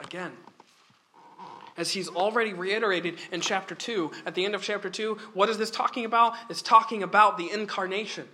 Again, 0.00 0.32
as 1.76 1.92
he's 1.92 2.08
already 2.08 2.52
reiterated 2.52 3.18
in 3.30 3.40
chapter 3.40 3.74
2. 3.74 4.10
At 4.26 4.34
the 4.34 4.44
end 4.44 4.54
of 4.54 4.62
chapter 4.62 4.90
2, 4.90 5.16
what 5.32 5.48
is 5.48 5.56
this 5.56 5.70
talking 5.70 6.04
about? 6.04 6.34
It's 6.50 6.60
talking 6.60 7.02
about 7.02 7.38
the 7.38 7.50
incarnation. 7.50 8.26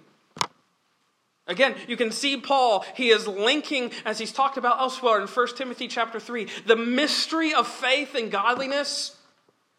Again, 1.46 1.74
you 1.86 1.98
can 1.98 2.10
see 2.10 2.38
Paul, 2.38 2.86
he 2.94 3.10
is 3.10 3.28
linking, 3.28 3.92
as 4.06 4.18
he's 4.18 4.32
talked 4.32 4.56
about 4.56 4.80
elsewhere 4.80 5.20
in 5.20 5.28
1 5.28 5.46
Timothy 5.56 5.88
chapter 5.88 6.18
3, 6.18 6.46
the 6.66 6.76
mystery 6.76 7.52
of 7.52 7.68
faith 7.68 8.14
and 8.14 8.30
godliness 8.32 9.14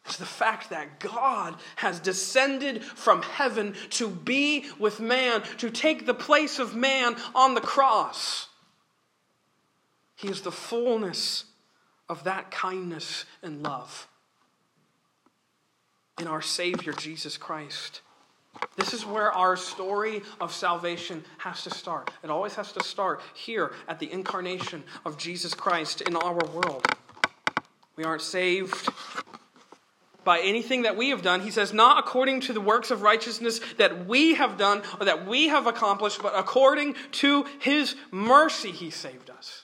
is 0.08 0.18
the 0.18 0.26
fact 0.26 0.70
that 0.70 1.00
God 1.00 1.56
has 1.78 2.00
descended 2.00 2.84
from 2.84 3.22
heaven 3.22 3.76
to 3.92 4.10
be 4.10 4.66
with 4.80 5.00
man, 5.00 5.42
to 5.58 5.70
take 5.70 6.06
the 6.06 6.14
place 6.14 6.60
of 6.60 6.76
man 6.76 7.16
on 7.34 7.54
the 7.54 7.62
cross. 7.62 8.48
He 10.16 10.28
is 10.30 10.42
the 10.42 10.52
fullness 10.52 11.46
of 12.08 12.24
that 12.26 12.52
kindness 12.52 13.26
and 13.42 13.64
love 13.64 14.08
in 16.20 16.28
our 16.28 16.42
Savior, 16.42 16.94
Jesus 16.94 17.36
Christ. 17.38 18.02
This 18.78 18.94
is 18.94 19.06
where 19.06 19.34
our 19.34 19.58
story 19.58 20.22
of 20.40 20.54
salvation 20.54 21.24
has 21.40 21.64
to 21.64 21.70
start. 21.70 22.12
It 22.24 22.30
always 22.30 22.56
has 22.56 22.72
to 22.74 22.84
start 22.84 23.22
here 23.34 23.74
at 23.88 24.00
the 24.00 24.10
incarnation 24.12 24.84
of 25.06 25.18
Jesus 25.18 25.54
Christ 25.54 26.02
in 26.02 26.16
our 26.16 26.34
world. 26.34 26.86
We 27.98 28.04
aren't 28.04 28.22
saved 28.22 28.90
by 30.26 30.40
anything 30.40 30.82
that 30.82 30.98
we 30.98 31.12
have 31.12 31.22
done. 31.22 31.40
He 31.40 31.52
says, 31.52 31.72
not 31.72 31.98
according 31.98 32.42
to 32.42 32.54
the 32.54 32.60
works 32.60 32.92
of 32.92 33.02
righteousness 33.02 33.62
that 33.78 34.06
we 34.06 34.34
have 34.36 34.58
done 34.58 34.82
or 35.00 35.06
that 35.06 35.26
we 35.26 35.48
have 35.48 35.68
accomplished, 35.68 36.22
but 36.22 36.38
according 36.38 36.96
to 37.14 37.46
his 37.60 37.96
mercy, 38.12 38.72
he 38.72 38.90
saved 38.90 39.30
us. 39.30 39.64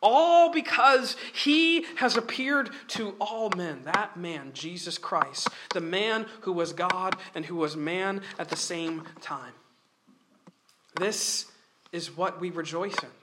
All 0.00 0.50
because 0.50 1.16
he 1.32 1.84
has 1.96 2.16
appeared 2.16 2.70
to 2.88 3.14
all 3.20 3.50
men. 3.56 3.82
That 3.84 4.16
man, 4.16 4.50
Jesus 4.52 4.98
Christ, 4.98 5.48
the 5.72 5.80
man 5.80 6.26
who 6.40 6.52
was 6.52 6.72
God 6.72 7.14
and 7.36 7.44
who 7.44 7.54
was 7.54 7.76
man 7.76 8.22
at 8.36 8.48
the 8.48 8.56
same 8.56 9.04
time. 9.20 9.52
This 10.98 11.46
is 11.92 12.16
what 12.16 12.40
we 12.40 12.50
rejoice 12.50 12.96
in. 13.00 13.21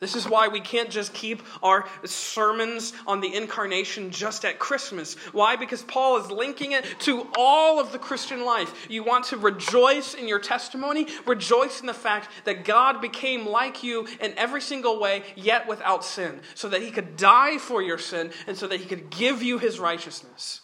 This 0.00 0.16
is 0.16 0.26
why 0.26 0.48
we 0.48 0.60
can't 0.60 0.88
just 0.88 1.12
keep 1.12 1.42
our 1.62 1.86
sermons 2.04 2.94
on 3.06 3.20
the 3.20 3.34
incarnation 3.34 4.10
just 4.10 4.46
at 4.46 4.58
Christmas. 4.58 5.12
Why? 5.32 5.56
Because 5.56 5.82
Paul 5.82 6.16
is 6.16 6.30
linking 6.30 6.72
it 6.72 6.86
to 7.00 7.28
all 7.36 7.78
of 7.78 7.92
the 7.92 7.98
Christian 7.98 8.46
life. 8.46 8.86
You 8.88 9.04
want 9.04 9.26
to 9.26 9.36
rejoice 9.36 10.14
in 10.14 10.26
your 10.26 10.38
testimony, 10.38 11.06
rejoice 11.26 11.82
in 11.82 11.86
the 11.86 11.92
fact 11.92 12.30
that 12.44 12.64
God 12.64 13.02
became 13.02 13.46
like 13.46 13.82
you 13.82 14.08
in 14.22 14.32
every 14.38 14.62
single 14.62 14.98
way, 14.98 15.22
yet 15.36 15.68
without 15.68 16.02
sin, 16.02 16.40
so 16.54 16.70
that 16.70 16.80
he 16.80 16.90
could 16.90 17.18
die 17.18 17.58
for 17.58 17.82
your 17.82 17.98
sin 17.98 18.30
and 18.46 18.56
so 18.56 18.66
that 18.68 18.80
he 18.80 18.86
could 18.86 19.10
give 19.10 19.42
you 19.42 19.58
his 19.58 19.78
righteousness. 19.78 20.62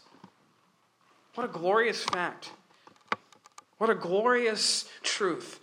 What 1.34 1.44
a 1.44 1.52
glorious 1.52 2.02
fact. 2.04 2.52
What 3.76 3.90
a 3.90 3.94
glorious 3.94 4.88
truth 5.02 5.60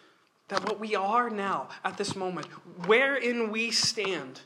that 0.50 0.66
what 0.66 0.80
we 0.80 0.96
are 0.96 1.30
now 1.30 1.70
at 1.84 1.98
this 1.98 2.16
moment, 2.16 2.48
wherein 2.86 3.52
we 3.52 3.72
stand, 3.72 4.42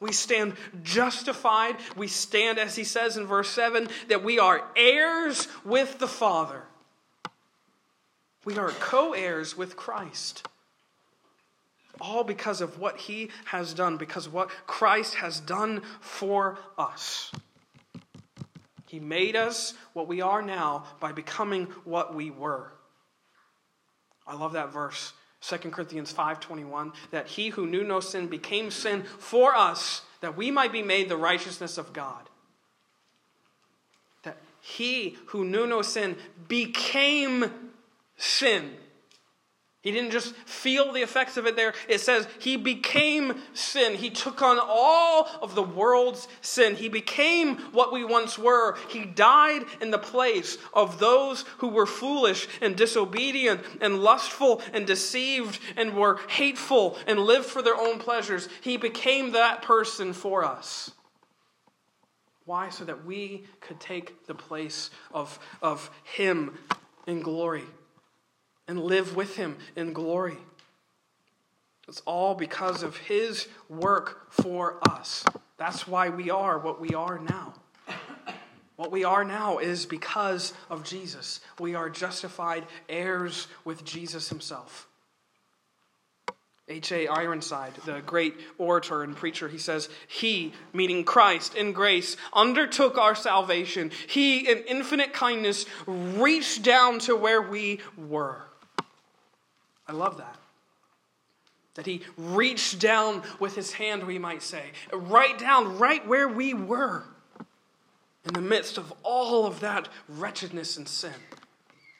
we 0.00 0.12
stand 0.12 0.54
justified. 0.82 1.76
We 1.94 2.08
stand, 2.08 2.58
as 2.58 2.74
he 2.74 2.84
says 2.84 3.18
in 3.18 3.26
verse 3.26 3.50
7, 3.50 3.88
that 4.08 4.24
we 4.24 4.38
are 4.38 4.64
heirs 4.74 5.46
with 5.62 5.98
the 5.98 6.08
Father. 6.08 6.62
We 8.46 8.56
are 8.56 8.70
co 8.70 9.12
heirs 9.12 9.56
with 9.56 9.76
Christ. 9.76 10.48
All 12.00 12.24
because 12.24 12.62
of 12.62 12.78
what 12.78 12.96
he 12.96 13.30
has 13.44 13.74
done, 13.74 13.98
because 13.98 14.26
what 14.26 14.48
Christ 14.66 15.16
has 15.16 15.38
done 15.38 15.82
for 16.00 16.58
us. 16.78 17.30
He 18.86 18.98
made 18.98 19.36
us 19.36 19.74
what 19.92 20.08
we 20.08 20.22
are 20.22 20.40
now 20.40 20.84
by 20.98 21.12
becoming 21.12 21.66
what 21.84 22.14
we 22.14 22.30
were. 22.30 22.72
I 24.26 24.34
love 24.34 24.54
that 24.54 24.72
verse 24.72 25.12
2 25.40 25.56
Corinthians 25.70 26.12
5:21 26.12 26.92
that 27.10 27.28
he 27.28 27.50
who 27.50 27.66
knew 27.66 27.82
no 27.82 28.00
sin 28.00 28.26
became 28.26 28.70
sin 28.70 29.04
for 29.04 29.54
us 29.54 30.02
that 30.20 30.36
we 30.36 30.50
might 30.50 30.72
be 30.72 30.82
made 30.82 31.08
the 31.08 31.16
righteousness 31.16 31.78
of 31.78 31.92
God. 31.92 32.28
That 34.22 34.36
he 34.60 35.16
who 35.26 35.44
knew 35.44 35.66
no 35.66 35.82
sin 35.82 36.16
became 36.46 37.72
sin 38.16 38.76
he 39.82 39.92
didn't 39.92 40.10
just 40.10 40.34
feel 40.34 40.92
the 40.92 41.00
effects 41.00 41.38
of 41.38 41.46
it 41.46 41.56
there. 41.56 41.72
It 41.88 42.02
says 42.02 42.28
he 42.38 42.58
became 42.58 43.40
sin. 43.54 43.94
He 43.94 44.10
took 44.10 44.42
on 44.42 44.58
all 44.60 45.26
of 45.40 45.54
the 45.54 45.62
world's 45.62 46.28
sin. 46.42 46.76
He 46.76 46.90
became 46.90 47.56
what 47.72 47.90
we 47.90 48.04
once 48.04 48.38
were. 48.38 48.76
He 48.90 49.06
died 49.06 49.62
in 49.80 49.90
the 49.90 49.98
place 49.98 50.58
of 50.74 50.98
those 50.98 51.46
who 51.58 51.68
were 51.68 51.86
foolish 51.86 52.46
and 52.60 52.76
disobedient 52.76 53.62
and 53.80 54.02
lustful 54.02 54.60
and 54.74 54.86
deceived 54.86 55.58
and 55.78 55.96
were 55.96 56.20
hateful 56.28 56.98
and 57.06 57.18
lived 57.18 57.46
for 57.46 57.62
their 57.62 57.76
own 57.76 57.98
pleasures. 57.98 58.50
He 58.60 58.76
became 58.76 59.32
that 59.32 59.62
person 59.62 60.12
for 60.12 60.44
us. 60.44 60.90
Why? 62.44 62.68
So 62.68 62.84
that 62.84 63.06
we 63.06 63.44
could 63.62 63.80
take 63.80 64.26
the 64.26 64.34
place 64.34 64.90
of, 65.14 65.38
of 65.62 65.90
him 66.04 66.58
in 67.06 67.22
glory 67.22 67.64
and 68.70 68.80
live 68.80 69.16
with 69.16 69.34
him 69.34 69.56
in 69.74 69.92
glory. 69.92 70.38
It's 71.88 72.02
all 72.06 72.36
because 72.36 72.84
of 72.84 72.96
his 72.96 73.48
work 73.68 74.30
for 74.30 74.78
us. 74.88 75.24
That's 75.56 75.88
why 75.88 76.08
we 76.08 76.30
are 76.30 76.56
what 76.56 76.80
we 76.80 76.90
are 76.90 77.18
now. 77.18 77.54
What 78.76 78.92
we 78.92 79.02
are 79.02 79.24
now 79.24 79.58
is 79.58 79.86
because 79.86 80.54
of 80.70 80.84
Jesus. 80.84 81.40
We 81.58 81.74
are 81.74 81.90
justified 81.90 82.64
heirs 82.88 83.48
with 83.64 83.84
Jesus 83.84 84.28
himself. 84.28 84.86
H.A. 86.68 87.08
Ironside, 87.08 87.74
the 87.84 88.00
great 88.06 88.36
orator 88.56 89.02
and 89.02 89.16
preacher, 89.16 89.48
he 89.48 89.58
says, 89.58 89.88
He, 90.06 90.52
meaning 90.72 91.02
Christ 91.02 91.56
in 91.56 91.72
grace, 91.72 92.16
undertook 92.32 92.96
our 92.96 93.16
salvation. 93.16 93.90
He, 94.06 94.48
in 94.48 94.58
infinite 94.58 95.12
kindness, 95.12 95.66
reached 95.88 96.62
down 96.62 97.00
to 97.00 97.16
where 97.16 97.42
we 97.42 97.80
were. 97.98 98.44
I 99.90 99.92
love 99.92 100.18
that. 100.18 100.36
That 101.74 101.84
he 101.84 102.02
reached 102.16 102.78
down 102.78 103.24
with 103.40 103.56
his 103.56 103.72
hand, 103.72 104.04
we 104.04 104.20
might 104.20 104.40
say, 104.40 104.62
right 104.92 105.36
down, 105.36 105.78
right 105.78 106.06
where 106.06 106.28
we 106.28 106.54
were, 106.54 107.02
in 108.24 108.34
the 108.34 108.40
midst 108.40 108.78
of 108.78 108.92
all 109.02 109.46
of 109.46 109.58
that 109.60 109.88
wretchedness 110.08 110.76
and 110.76 110.86
sin. 110.86 111.14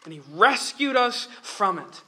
And 0.04 0.14
he 0.14 0.20
rescued 0.34 0.94
us 0.94 1.26
from 1.42 1.80
it. 1.80 2.02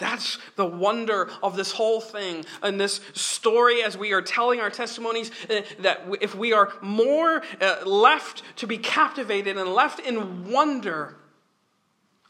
That's 0.00 0.38
the 0.56 0.66
wonder 0.66 1.30
of 1.44 1.56
this 1.56 1.70
whole 1.70 2.00
thing 2.00 2.44
and 2.60 2.80
this 2.80 3.00
story 3.12 3.84
as 3.84 3.96
we 3.96 4.12
are 4.12 4.22
telling 4.22 4.58
our 4.58 4.70
testimonies. 4.70 5.30
Uh, 5.48 5.60
that 5.80 6.02
if 6.20 6.34
we 6.34 6.52
are 6.52 6.72
more 6.80 7.42
uh, 7.60 7.84
left 7.86 8.42
to 8.56 8.66
be 8.66 8.78
captivated 8.78 9.56
and 9.56 9.72
left 9.72 10.00
in 10.00 10.50
wonder 10.50 11.19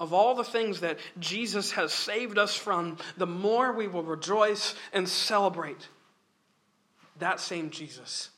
of 0.00 0.14
all 0.14 0.34
the 0.34 0.42
things 0.42 0.80
that 0.80 0.98
Jesus 1.18 1.72
has 1.72 1.92
saved 1.92 2.38
us 2.38 2.56
from, 2.56 2.96
the 3.18 3.26
more 3.26 3.70
we 3.70 3.86
will 3.86 4.02
rejoice 4.02 4.74
and 4.94 5.06
celebrate 5.06 5.88
that 7.18 7.38
same 7.38 7.70
Jesus. 7.70 8.30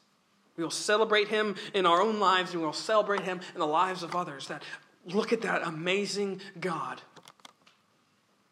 We 0.56 0.64
will 0.64 0.70
celebrate 0.70 1.28
him 1.28 1.54
in 1.72 1.86
our 1.86 2.02
own 2.02 2.18
lives 2.18 2.50
and 2.50 2.60
we 2.60 2.66
will 2.66 2.74
celebrate 2.74 3.22
him 3.22 3.40
in 3.54 3.60
the 3.60 3.66
lives 3.66 4.02
of 4.02 4.14
others. 4.16 4.48
That 4.48 4.62
look 5.06 5.32
at 5.32 5.42
that 5.42 5.62
amazing 5.62 6.40
God 6.60 7.00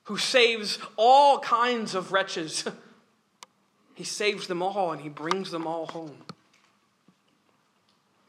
who 0.05 0.17
saves 0.17 0.79
all 0.97 1.41
kinds 1.41 1.95
of 1.95 2.13
wretches. 2.13 2.65
he 3.95 4.05
saves 4.05 4.47
them 4.47 4.63
all 4.63 4.93
and 4.93 5.01
he 5.01 5.09
brings 5.09 5.51
them 5.51 5.67
all 5.67 5.87
home. 5.87 6.17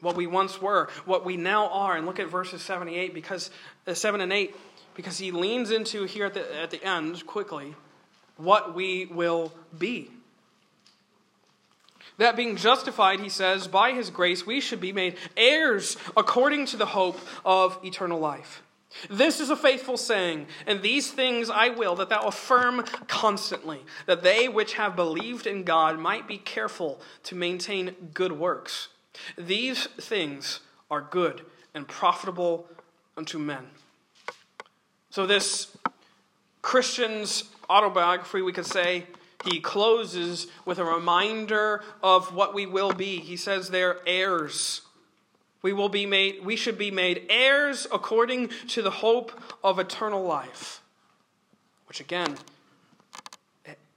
What 0.00 0.16
we 0.16 0.26
once 0.26 0.60
were, 0.60 0.88
what 1.04 1.24
we 1.24 1.36
now 1.36 1.68
are, 1.68 1.96
and 1.96 2.06
look 2.06 2.18
at 2.18 2.28
verses 2.28 2.60
78 2.62 3.14
because 3.14 3.50
uh, 3.86 3.94
7 3.94 4.20
and 4.20 4.32
8 4.32 4.54
because 4.94 5.18
he 5.18 5.30
leans 5.30 5.70
into 5.70 6.04
here 6.04 6.26
at 6.26 6.34
the, 6.34 6.60
at 6.60 6.70
the 6.70 6.82
end 6.84 7.26
quickly 7.26 7.74
what 8.36 8.74
we 8.74 9.06
will 9.06 9.52
be. 9.78 10.10
That 12.18 12.36
being 12.36 12.56
justified, 12.56 13.20
he 13.20 13.28
says, 13.28 13.68
by 13.68 13.92
his 13.92 14.10
grace, 14.10 14.46
we 14.46 14.60
should 14.60 14.80
be 14.80 14.92
made 14.92 15.16
heirs 15.36 15.96
according 16.16 16.66
to 16.66 16.76
the 16.76 16.86
hope 16.86 17.18
of 17.44 17.78
eternal 17.82 18.18
life. 18.18 18.62
This 19.08 19.40
is 19.40 19.48
a 19.48 19.56
faithful 19.56 19.96
saying, 19.96 20.46
and 20.66 20.82
these 20.82 21.10
things 21.10 21.48
I 21.48 21.70
will 21.70 21.96
that 21.96 22.10
thou 22.10 22.22
affirm 22.22 22.84
constantly, 23.08 23.80
that 24.04 24.22
they 24.22 24.48
which 24.48 24.74
have 24.74 24.94
believed 24.94 25.46
in 25.46 25.64
God 25.64 25.98
might 25.98 26.28
be 26.28 26.36
careful 26.36 27.00
to 27.24 27.34
maintain 27.34 28.10
good 28.12 28.32
works. 28.32 28.88
These 29.38 29.86
things 29.86 30.60
are 30.90 31.00
good 31.00 31.42
and 31.74 31.88
profitable 31.88 32.66
unto 33.16 33.38
men. 33.38 33.68
So, 35.12 35.26
this 35.26 35.76
Christian's 36.62 37.44
autobiography, 37.68 38.40
we 38.40 38.50
could 38.50 38.64
say, 38.64 39.06
he 39.44 39.60
closes 39.60 40.46
with 40.64 40.78
a 40.78 40.84
reminder 40.84 41.84
of 42.02 42.34
what 42.34 42.54
we 42.54 42.64
will 42.64 42.92
be. 42.92 43.18
He 43.18 43.36
says 43.36 43.68
they're 43.68 43.98
heirs. 44.06 44.80
We 45.60 45.74
will 45.74 45.90
be 45.90 46.06
made 46.06 46.42
we 46.42 46.56
should 46.56 46.78
be 46.78 46.90
made 46.90 47.26
heirs 47.28 47.86
according 47.92 48.48
to 48.68 48.80
the 48.80 48.90
hope 48.90 49.38
of 49.62 49.78
eternal 49.78 50.24
life. 50.24 50.80
Which 51.88 52.00
again 52.00 52.38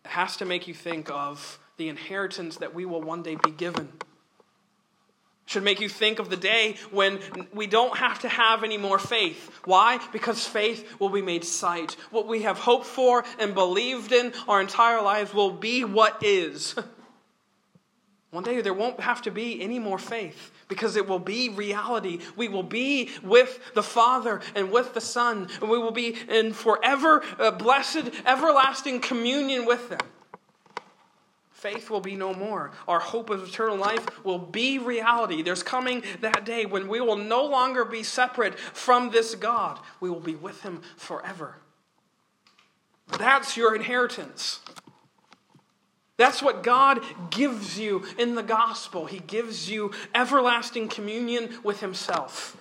has 0.04 0.36
to 0.38 0.46
make 0.46 0.68
you 0.68 0.74
think 0.74 1.10
of 1.10 1.60
the 1.78 1.88
inheritance 1.88 2.58
that 2.58 2.76
we 2.76 2.86
will 2.86 3.02
one 3.02 3.24
day 3.24 3.38
be 3.42 3.52
given 3.52 3.94
should 5.46 5.64
make 5.64 5.80
you 5.80 5.90
think 5.90 6.20
of 6.20 6.30
the 6.30 6.38
day 6.38 6.76
when 6.92 7.20
we 7.54 7.68
don't 7.68 7.98
have 7.98 8.20
to 8.20 8.30
have 8.30 8.64
any 8.64 8.78
more 8.78 8.98
faith. 9.00 9.52
Why? 9.66 10.00
Because 10.12 10.46
faith 10.46 11.00
will 11.00 11.10
be 11.10 11.22
made 11.22 11.44
sight. 11.44 11.96
What 12.12 12.28
we 12.28 12.42
have 12.44 12.58
hoped 12.58 12.88
for 12.88 13.24
and 13.40 13.54
believed 13.54 14.12
in 14.12 14.34
our 14.48 14.60
entire 14.60 15.02
lives 15.02 15.34
will 15.34 15.52
be 15.52 15.84
what 15.84 16.24
is. 16.24 16.76
One 18.32 18.44
day 18.44 18.60
there 18.62 18.74
won't 18.74 19.00
have 19.00 19.22
to 19.22 19.32
be 19.32 19.62
any 19.62 19.80
more 19.80 20.00
faith 20.00 20.52
because 20.68 20.98
it 20.98 21.08
will 21.08 21.20
be 21.20 21.50
reality. 21.50 22.20
We 22.36 22.50
will 22.50 22.64
be 22.64 23.12
with 23.24 23.60
the 23.76 23.84
Father 23.84 24.42
and 24.56 24.72
with 24.72 24.94
the 24.94 25.00
Son, 25.00 25.48
and 25.62 25.70
we 25.70 25.78
will 25.78 25.92
be 25.92 26.18
in 26.28 26.52
forever 26.52 27.24
uh, 27.40 27.52
blessed, 27.52 28.10
everlasting 28.26 29.00
communion 29.00 29.66
with 29.66 29.88
them 29.90 30.00
faith 31.56 31.90
will 31.90 32.02
be 32.02 32.16
no 32.16 32.34
more. 32.34 32.72
Our 32.86 33.00
hope 33.00 33.30
of 33.30 33.42
eternal 33.42 33.78
life 33.78 34.24
will 34.26 34.38
be 34.38 34.78
reality. 34.78 35.42
There's 35.42 35.64
coming 35.64 36.04
that 36.20 36.46
day 36.46 36.66
when 36.66 36.90
we 36.90 37.00
will 37.00 37.16
no 37.16 37.46
longer 37.46 37.86
be 37.86 38.04
separate 38.04 38.60
from 38.60 39.10
this 39.10 39.36
God. 39.36 39.80
We 40.02 40.10
will 40.10 40.20
be 40.20 40.36
with 40.36 40.62
Him 40.62 40.82
forever. 40.98 41.56
That's 43.18 43.56
your 43.56 43.74
inheritance. 43.74 44.60
That's 46.18 46.44
what 46.44 46.62
God 46.62 47.02
gives 47.32 47.80
you 47.80 48.04
in 48.20 48.36
the 48.36 48.44
gospel. 48.44 49.06
He 49.06 49.20
gives 49.20 49.70
you 49.70 49.92
everlasting 50.14 50.90
communion 50.90 51.50
with 51.64 51.80
Himself. 51.80 52.58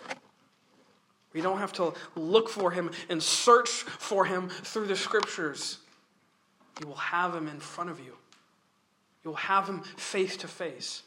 We 1.32 1.40
don't 1.40 1.58
have 1.58 1.72
to 1.74 1.94
look 2.14 2.48
for 2.48 2.70
Him 2.70 2.92
and 3.08 3.20
search 3.20 3.68
for 3.68 4.24
Him 4.24 4.48
through 4.48 4.86
the 4.86 4.96
scriptures. 4.96 5.78
You 6.80 6.86
will 6.86 6.94
have 6.94 7.34
Him 7.34 7.48
in 7.48 7.58
front 7.58 7.90
of 7.90 7.98
you. 7.98 8.14
You'll 9.24 9.34
have 9.34 9.66
him 9.66 9.80
face 9.96 10.36
to 10.38 10.48
face. 10.48 11.02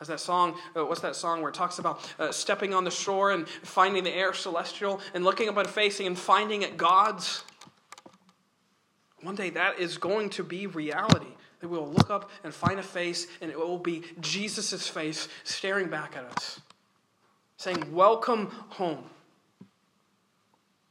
As 0.00 0.08
that 0.08 0.20
song, 0.20 0.56
uh, 0.76 0.84
what's 0.84 1.00
that 1.00 1.16
song 1.16 1.40
where 1.40 1.50
it 1.50 1.54
talks 1.54 1.78
about 1.78 2.00
uh, 2.18 2.30
stepping 2.30 2.74
on 2.74 2.84
the 2.84 2.90
shore 2.90 3.30
and 3.30 3.48
finding 3.48 4.04
the 4.04 4.12
air 4.12 4.34
celestial 4.34 5.00
and 5.14 5.24
looking 5.24 5.48
up 5.48 5.56
and 5.56 5.68
facing 5.68 6.06
and 6.06 6.18
finding 6.18 6.62
it 6.62 6.76
God's? 6.76 7.44
One 9.22 9.34
day 9.34 9.50
that 9.50 9.78
is 9.78 9.96
going 9.96 10.30
to 10.30 10.44
be 10.44 10.66
reality. 10.66 11.26
That 11.60 11.68
we 11.68 11.78
will 11.78 11.90
look 11.90 12.10
up 12.10 12.30
and 12.44 12.52
find 12.52 12.78
a 12.78 12.82
face, 12.82 13.26
and 13.40 13.50
it 13.50 13.58
will 13.58 13.78
be 13.78 14.02
Jesus' 14.20 14.86
face 14.86 15.26
staring 15.42 15.88
back 15.88 16.14
at 16.14 16.24
us, 16.24 16.60
saying, 17.56 17.94
Welcome 17.94 18.48
home. 18.68 19.04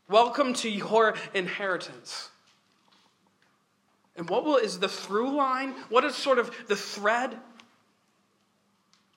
Welcome 0.09 0.55
to 0.55 0.69
your 0.69 1.13
inheritance. 1.35 2.29
And 4.15 4.29
what 4.29 4.45
will, 4.45 4.57
is 4.57 4.79
the 4.79 4.87
through 4.87 5.35
line? 5.35 5.73
What 5.89 6.03
is 6.05 6.15
sort 6.15 6.39
of 6.39 6.55
the 6.67 6.75
thread? 6.75 7.37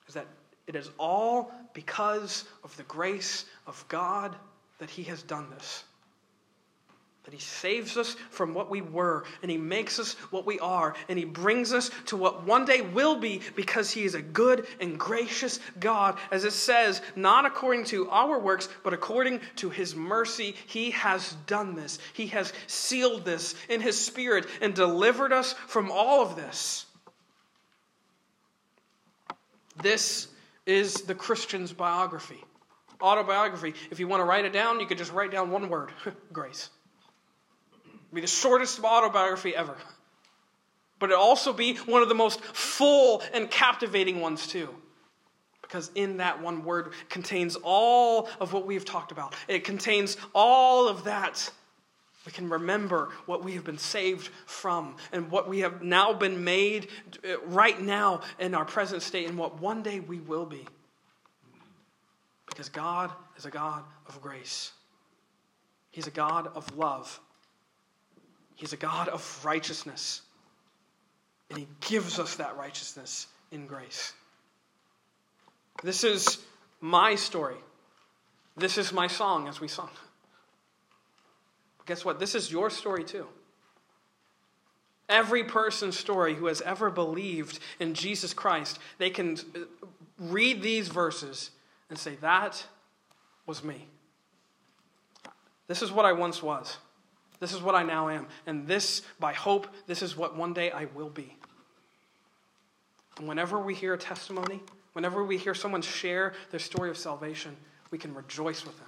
Is 0.07 0.13
that 0.15 0.27
it 0.67 0.75
is 0.75 0.89
all 0.97 1.51
because 1.73 2.45
of 2.63 2.75
the 2.77 2.83
grace 2.83 3.45
of 3.65 3.83
God 3.87 4.35
that 4.79 4.89
He 4.89 5.03
has 5.03 5.23
done 5.23 5.49
this. 5.51 5.83
That 7.29 7.35
He 7.35 7.41
saves 7.41 7.95
us 7.95 8.15
from 8.31 8.55
what 8.55 8.71
we 8.71 8.81
were, 8.81 9.23
and 9.43 9.51
He 9.51 9.57
makes 9.57 9.99
us 9.99 10.13
what 10.31 10.47
we 10.47 10.57
are, 10.57 10.95
and 11.07 11.19
He 11.19 11.25
brings 11.25 11.73
us 11.73 11.91
to 12.07 12.17
what 12.17 12.43
one 12.43 12.65
day 12.65 12.81
will 12.81 13.17
be 13.17 13.41
because 13.55 13.91
He 13.91 14.03
is 14.03 14.15
a 14.15 14.21
good 14.23 14.65
and 14.79 14.97
gracious 14.97 15.59
God. 15.79 16.17
As 16.31 16.43
it 16.43 16.53
says, 16.53 17.03
not 17.15 17.45
according 17.45 17.83
to 17.85 18.09
our 18.09 18.39
works, 18.39 18.67
but 18.83 18.95
according 18.95 19.41
to 19.57 19.69
His 19.69 19.95
mercy, 19.95 20.55
He 20.65 20.89
has 20.89 21.33
done 21.45 21.75
this. 21.75 21.99
He 22.13 22.25
has 22.27 22.51
sealed 22.65 23.25
this 23.25 23.53
in 23.69 23.79
His 23.79 24.03
Spirit 24.03 24.47
and 24.59 24.73
delivered 24.73 25.31
us 25.31 25.53
from 25.67 25.91
all 25.91 26.23
of 26.23 26.35
this. 26.35 26.87
This 29.83 30.29
is 30.65 30.95
the 31.03 31.13
Christian's 31.13 31.73
biography, 31.73 32.43
autobiography. 32.99 33.75
If 33.91 33.99
you 33.99 34.07
want 34.07 34.21
to 34.21 34.25
write 34.25 34.45
it 34.45 34.53
down, 34.53 34.79
you 34.79 34.87
could 34.87 34.97
just 34.97 35.13
write 35.13 35.29
down 35.29 35.51
one 35.51 35.69
word 35.69 35.91
grace 36.33 36.71
be 38.13 38.21
the 38.21 38.27
shortest 38.27 38.83
autobiography 38.83 39.55
ever. 39.55 39.75
But 40.99 41.11
it 41.11 41.15
also 41.15 41.53
be 41.53 41.75
one 41.75 42.01
of 42.01 42.09
the 42.09 42.15
most 42.15 42.41
full 42.41 43.23
and 43.33 43.49
captivating 43.49 44.19
ones, 44.19 44.47
too. 44.47 44.69
Because 45.61 45.91
in 45.95 46.17
that 46.17 46.41
one 46.41 46.63
word 46.63 46.93
contains 47.09 47.55
all 47.61 48.27
of 48.39 48.53
what 48.53 48.65
we've 48.65 48.83
talked 48.83 49.11
about. 49.11 49.35
It 49.47 49.63
contains 49.63 50.17
all 50.33 50.87
of 50.87 51.05
that. 51.05 51.51
We 52.25 52.31
can 52.31 52.49
remember 52.49 53.09
what 53.27 53.43
we 53.43 53.53
have 53.53 53.63
been 53.63 53.77
saved 53.77 54.29
from 54.45 54.97
and 55.11 55.31
what 55.31 55.47
we 55.47 55.59
have 55.59 55.81
now 55.81 56.11
been 56.11 56.43
made 56.43 56.89
uh, 57.23 57.39
right 57.45 57.79
now 57.79 58.21
in 58.39 58.55
our 58.55 58.65
present 58.65 59.03
state 59.03 59.27
and 59.27 59.37
what 59.37 59.61
one 59.61 59.83
day 59.83 59.99
we 59.99 60.19
will 60.19 60.45
be. 60.45 60.67
Because 62.47 62.67
God 62.69 63.11
is 63.37 63.45
a 63.45 63.49
God 63.49 63.83
of 64.07 64.21
grace, 64.21 64.73
He's 65.91 66.07
a 66.07 66.11
God 66.11 66.51
of 66.55 66.75
love. 66.75 67.19
He's 68.59 68.73
a 68.73 68.77
God 68.77 69.07
of 69.07 69.45
righteousness. 69.45 70.21
And 71.49 71.57
He 71.57 71.67
gives 71.79 72.19
us 72.19 72.35
that 72.35 72.57
righteousness 72.57 73.27
in 73.53 73.67
grace. 73.67 74.11
This 75.81 76.03
is 76.03 76.39
my 76.81 77.15
story. 77.15 77.55
This 78.57 78.77
is 78.77 78.91
my 78.91 79.07
song 79.07 79.47
as 79.47 79.61
we 79.61 79.69
sung. 79.69 79.89
guess 81.85 82.03
what? 82.03 82.19
This 82.19 82.35
is 82.35 82.51
your 82.51 82.69
story 82.69 83.05
too. 83.05 83.27
Every 85.07 85.45
person's 85.45 85.97
story 85.97 86.35
who 86.35 86.47
has 86.47 86.59
ever 86.61 86.91
believed 86.91 87.59
in 87.79 87.93
Jesus 87.93 88.33
Christ, 88.33 88.77
they 88.97 89.09
can 89.09 89.37
uh, 89.55 89.59
read 90.19 90.61
these 90.61 90.89
verses 90.89 91.51
and 91.89 91.97
say, 91.97 92.15
That 92.15 92.61
was 93.45 93.63
me. 93.63 93.87
This 95.67 95.81
is 95.81 95.93
what 95.93 96.03
I 96.03 96.11
once 96.11 96.43
was. 96.43 96.77
This 97.39 97.53
is 97.53 97.61
what 97.61 97.75
I 97.75 97.83
now 97.83 98.09
am. 98.09 98.27
And 98.45 98.67
this, 98.67 99.01
by 99.19 99.33
hope, 99.33 99.67
this 99.87 100.01
is 100.01 100.17
what 100.17 100.35
one 100.35 100.53
day 100.53 100.71
I 100.71 100.85
will 100.93 101.09
be. 101.09 101.35
And 103.17 103.27
whenever 103.27 103.59
we 103.59 103.73
hear 103.73 103.93
a 103.93 103.97
testimony, 103.97 104.61
whenever 104.93 105.23
we 105.23 105.37
hear 105.37 105.53
someone 105.53 105.81
share 105.81 106.33
their 106.51 106.59
story 106.59 106.89
of 106.89 106.97
salvation, 106.97 107.55
we 107.91 107.97
can 107.97 108.13
rejoice 108.13 108.65
with 108.65 108.77
them. 108.77 108.87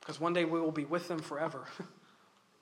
Because 0.00 0.20
one 0.20 0.32
day 0.32 0.44
we 0.44 0.60
will 0.60 0.72
be 0.72 0.84
with 0.84 1.08
them 1.08 1.20
forever. 1.20 1.66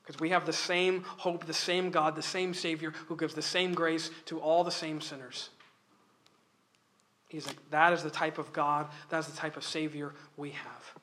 Because 0.08 0.20
we 0.22 0.30
have 0.30 0.46
the 0.46 0.54
same 0.54 1.02
hope, 1.02 1.44
the 1.44 1.52
same 1.52 1.90
God, 1.90 2.16
the 2.16 2.22
same 2.22 2.54
Savior 2.54 2.94
who 3.08 3.14
gives 3.14 3.34
the 3.34 3.42
same 3.42 3.74
grace 3.74 4.10
to 4.24 4.40
all 4.40 4.64
the 4.64 4.70
same 4.70 5.02
sinners. 5.02 5.50
He's 7.28 7.46
like, 7.46 7.58
that 7.68 7.92
is 7.92 8.02
the 8.02 8.08
type 8.08 8.38
of 8.38 8.50
God, 8.54 8.88
that 9.10 9.18
is 9.18 9.26
the 9.26 9.36
type 9.36 9.58
of 9.58 9.64
Savior 9.64 10.14
we 10.38 10.52
have. 10.52 10.94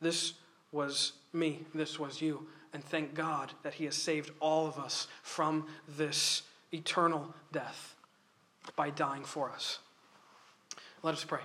This 0.00 0.34
was 0.74 1.12
me, 1.32 1.64
this 1.74 1.98
was 1.98 2.20
you. 2.20 2.46
And 2.72 2.84
thank 2.84 3.14
God 3.14 3.52
that 3.62 3.74
He 3.74 3.84
has 3.84 3.94
saved 3.94 4.32
all 4.40 4.66
of 4.66 4.78
us 4.78 5.06
from 5.22 5.68
this 5.88 6.42
eternal 6.72 7.32
death 7.52 7.94
by 8.74 8.90
dying 8.90 9.24
for 9.24 9.50
us. 9.50 9.78
Let 11.02 11.14
us 11.14 11.24
pray. 11.24 11.40